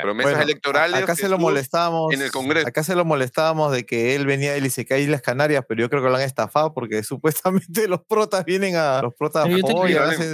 Promesas 0.01 0.31
Bueno, 0.33 0.41
electorales. 0.41 1.01
Acá 1.01 1.15
se 1.15 1.29
lo 1.29 1.37
molestábamos. 1.37 2.13
en 2.13 2.21
el 2.21 2.31
Congreso. 2.31 2.67
Acá 2.67 2.83
se 2.83 2.95
lo 2.95 3.05
molestábamos 3.05 3.71
de 3.71 3.85
que 3.85 4.15
él 4.15 4.25
venía 4.25 4.53
del 4.53 4.65
Isekai 4.65 5.01
Islas 5.03 5.21
Canarias, 5.21 5.63
pero 5.67 5.81
yo 5.81 5.89
creo 5.89 6.03
que 6.03 6.09
lo 6.09 6.15
han 6.15 6.21
estafado 6.23 6.73
porque 6.73 7.01
supuestamente 7.03 7.87
los 7.87 8.01
protas 8.05 8.43
vienen 8.45 8.75
a. 8.75 9.01
Los 9.01 9.13
protas 9.15 9.45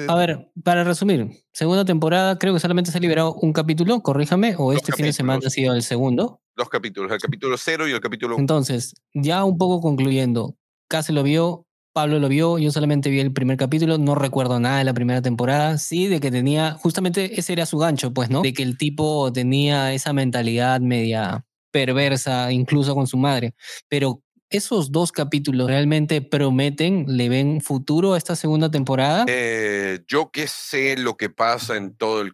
A 0.07 0.15
ver, 0.15 0.47
para 0.63 0.83
resumir, 0.83 1.27
segunda 1.51 1.85
temporada, 1.85 2.37
creo 2.37 2.53
que 2.53 2.59
solamente 2.59 2.91
se 2.91 2.97
ha 2.97 3.01
liberado 3.01 3.33
un 3.35 3.53
capítulo, 3.53 4.01
corríjame, 4.01 4.55
o 4.57 4.73
este 4.73 4.91
fin 4.93 5.05
de 5.05 5.13
semana 5.13 5.41
ha 5.45 5.49
sido 5.49 5.73
el 5.73 5.83
segundo. 5.83 6.39
Dos 6.55 6.69
capítulos, 6.69 7.11
el 7.11 7.19
capítulo 7.19 7.57
0 7.57 7.87
y 7.87 7.91
el 7.91 7.99
capítulo 7.99 8.35
1. 8.35 8.41
Entonces, 8.41 8.93
ya 9.13 9.43
un 9.43 9.57
poco 9.57 9.81
concluyendo, 9.81 10.55
Case 10.87 11.11
lo 11.11 11.23
vio, 11.23 11.65
Pablo 11.93 12.19
lo 12.19 12.27
vio, 12.27 12.57
yo 12.57 12.71
solamente 12.71 13.09
vi 13.09 13.19
el 13.19 13.33
primer 13.33 13.57
capítulo, 13.57 13.99
no 13.99 14.15
recuerdo 14.15 14.59
nada 14.59 14.79
de 14.79 14.83
la 14.83 14.93
primera 14.93 15.21
temporada, 15.21 15.77
sí, 15.77 16.07
de 16.07 16.19
que 16.19 16.31
tenía, 16.31 16.73
justamente 16.73 17.39
ese 17.39 17.53
era 17.53 17.65
su 17.65 17.77
gancho, 17.77 18.13
pues, 18.13 18.29
¿no? 18.29 18.41
De 18.41 18.53
que 18.53 18.63
el 18.63 18.77
tipo 18.77 19.31
tenía 19.31 19.93
esa 19.93 20.11
mentalidad 20.13 20.81
media 20.81 21.45
perversa, 21.71 22.51
incluso 22.51 22.95
con 22.95 23.07
su 23.07 23.17
madre, 23.17 23.53
pero 23.87 24.22
esos 24.53 24.91
dos 24.91 25.11
capítulos 25.11 25.67
realmente 25.67 26.21
prometen, 26.21 27.05
le 27.07 27.27
ven 27.29 27.61
futuro 27.61 28.13
a 28.13 28.17
esta 28.17 28.35
segunda 28.35 28.69
temporada. 28.71 29.25
Eh, 29.27 29.99
yo 30.07 30.29
que 30.31 30.47
sé 30.47 30.95
lo 30.97 31.17
que 31.17 31.29
pasa 31.29 31.75
en 31.75 31.95
todo 31.97 32.21
el, 32.21 32.31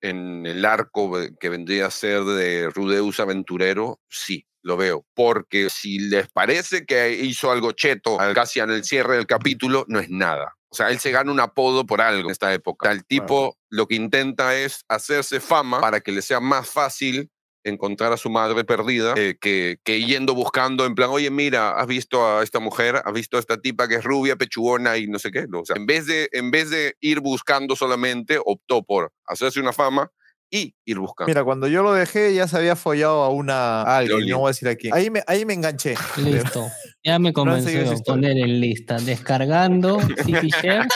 en 0.00 0.46
el 0.46 0.64
arco 0.64 1.12
que 1.40 1.48
vendría 1.48 1.86
a 1.86 1.90
ser 1.90 2.24
de 2.24 2.68
Rudeus 2.70 3.20
Aventurero, 3.20 4.00
sí, 4.08 4.46
lo 4.62 4.76
veo. 4.76 5.06
Porque 5.14 5.70
si 5.70 5.98
les 5.98 6.28
parece 6.30 6.84
que 6.86 7.12
hizo 7.22 7.50
algo 7.50 7.72
cheto 7.72 8.20
al- 8.20 8.34
casi 8.34 8.60
en 8.60 8.70
el 8.70 8.84
cierre 8.84 9.16
del 9.16 9.26
capítulo, 9.26 9.84
no 9.88 10.00
es 10.00 10.10
nada. 10.10 10.54
O 10.70 10.76
sea, 10.76 10.90
él 10.90 10.98
se 10.98 11.12
gana 11.12 11.30
un 11.30 11.38
apodo 11.38 11.86
por 11.86 12.00
algo 12.00 12.26
en 12.28 12.32
esta 12.32 12.52
época. 12.52 12.90
El 12.90 13.04
tipo 13.04 13.56
lo 13.70 13.86
que 13.86 13.94
intenta 13.94 14.56
es 14.56 14.84
hacerse 14.88 15.38
fama 15.38 15.80
para 15.80 16.00
que 16.00 16.10
le 16.10 16.20
sea 16.20 16.40
más 16.40 16.68
fácil 16.68 17.30
encontrar 17.64 18.12
a 18.12 18.16
su 18.16 18.30
madre 18.30 18.64
perdida 18.64 19.14
eh, 19.16 19.36
que, 19.40 19.78
que 19.82 20.04
yendo 20.04 20.34
buscando 20.34 20.84
en 20.84 20.94
plan, 20.94 21.10
oye, 21.10 21.30
mira, 21.30 21.70
has 21.70 21.86
visto 21.86 22.26
a 22.26 22.42
esta 22.42 22.60
mujer, 22.60 23.02
has 23.04 23.12
visto 23.12 23.36
a 23.36 23.40
esta 23.40 23.60
tipa 23.60 23.88
que 23.88 23.96
es 23.96 24.04
rubia, 24.04 24.36
pechugona 24.36 24.96
y 24.96 25.06
no 25.06 25.18
sé 25.18 25.30
qué. 25.30 25.46
en 25.74 25.86
vez, 25.86 26.06
de, 26.06 26.28
en 26.32 26.50
vez 26.50 26.70
de 26.70 26.96
ir 27.00 27.20
buscando 27.20 27.74
solamente, 27.74 28.38
optó 28.44 28.82
por 28.82 29.12
hacerse 29.26 29.60
una 29.60 29.72
fama 29.72 30.10
y 30.54 30.74
ir 30.84 30.98
buscando. 30.98 31.28
Mira, 31.28 31.42
cuando 31.42 31.66
yo 31.66 31.82
lo 31.82 31.92
dejé 31.92 32.32
ya 32.34 32.46
se 32.46 32.56
había 32.56 32.76
follado 32.76 33.22
a 33.24 33.28
una 33.30 33.82
a 33.82 33.98
alguien, 33.98 34.28
no 34.28 34.38
voy 34.38 34.46
a 34.46 34.50
decir 34.50 34.68
aquí. 34.68 34.88
Ahí 34.92 35.10
me, 35.10 35.22
ahí 35.26 35.44
me 35.44 35.54
enganché. 35.54 35.94
Listo. 36.16 36.66
Ya 37.06 37.18
me 37.18 37.34
convenció 37.34 37.82
historia. 37.82 38.02
poner 38.06 38.38
en 38.38 38.60
lista. 38.62 38.96
Descargando, 38.96 39.98
Share. 40.62 40.86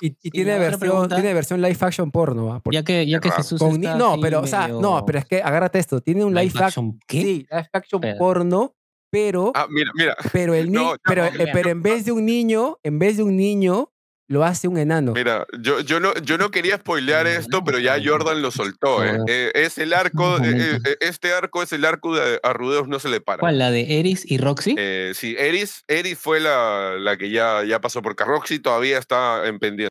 Y, 0.00 0.16
y 0.22 0.30
tiene, 0.30 0.58
versión, 0.58 1.06
tiene 1.10 1.34
versión 1.34 1.60
live 1.60 1.76
action 1.78 2.10
porno. 2.10 2.62
Porque 2.64 2.76
Ya 2.76 2.82
que, 2.82 3.06
ya 3.06 3.20
que. 3.20 3.30
Jesús 3.30 3.58
con 3.58 3.72
está 3.72 3.94
no, 3.94 4.12
así 4.12 4.22
pero, 4.22 4.40
o 4.40 4.46
sea, 4.46 4.68
no, 4.68 5.04
pero 5.04 5.18
es 5.18 5.26
que 5.26 5.42
agárrate 5.42 5.78
esto. 5.78 6.00
Tiene 6.00 6.24
un 6.24 6.34
live, 6.34 6.46
live 6.54 6.64
action. 6.64 6.98
Sí, 7.06 7.46
live 7.50 7.68
action 7.74 8.00
porno, 8.18 8.74
pero, 9.10 9.52
Ah, 9.54 9.66
mira, 9.68 9.90
mira. 9.94 10.16
pero 10.32 10.54
el 10.54 10.72
no, 10.72 10.80
niño, 10.80 10.92
ya, 10.94 10.98
pero, 11.04 11.24
no, 11.30 11.40
eh, 11.42 11.50
pero 11.52 11.68
en 11.68 11.82
vez 11.82 12.06
de 12.06 12.12
un 12.12 12.24
niño, 12.24 12.78
en 12.82 12.98
vez 12.98 13.18
de 13.18 13.22
un 13.24 13.36
niño, 13.36 13.89
lo 14.30 14.44
hace 14.44 14.68
un 14.68 14.78
enano. 14.78 15.12
Mira, 15.12 15.44
yo, 15.58 15.80
yo, 15.80 15.98
no, 15.98 16.14
yo 16.22 16.38
no 16.38 16.52
quería 16.52 16.76
spoilear 16.76 17.26
esto, 17.26 17.64
pero 17.64 17.80
ya 17.80 17.98
Jordan 18.02 18.40
lo 18.40 18.52
soltó. 18.52 19.04
¿eh? 19.04 19.18
Eh, 19.26 19.50
es 19.56 19.76
el 19.76 19.92
arco, 19.92 20.38
eh, 20.44 20.78
este 21.00 21.32
arco 21.32 21.64
es 21.64 21.72
el 21.72 21.84
arco 21.84 22.14
de 22.14 22.38
a 22.40 22.52
Rudeus 22.52 22.86
no 22.86 23.00
se 23.00 23.08
le 23.08 23.20
para. 23.20 23.40
¿Cuál? 23.40 23.58
¿La 23.58 23.72
de 23.72 23.98
Eris 23.98 24.24
y 24.30 24.38
Roxy? 24.38 24.76
Eh, 24.78 25.10
sí, 25.16 25.34
Eris, 25.36 25.82
Eris 25.88 26.16
fue 26.16 26.38
la, 26.38 26.94
la 26.96 27.16
que 27.16 27.30
ya, 27.30 27.64
ya 27.64 27.80
pasó 27.80 28.02
por 28.02 28.14
Carroxy, 28.14 28.60
todavía 28.60 28.98
está 28.98 29.48
en 29.48 29.58
pendiente. 29.58 29.78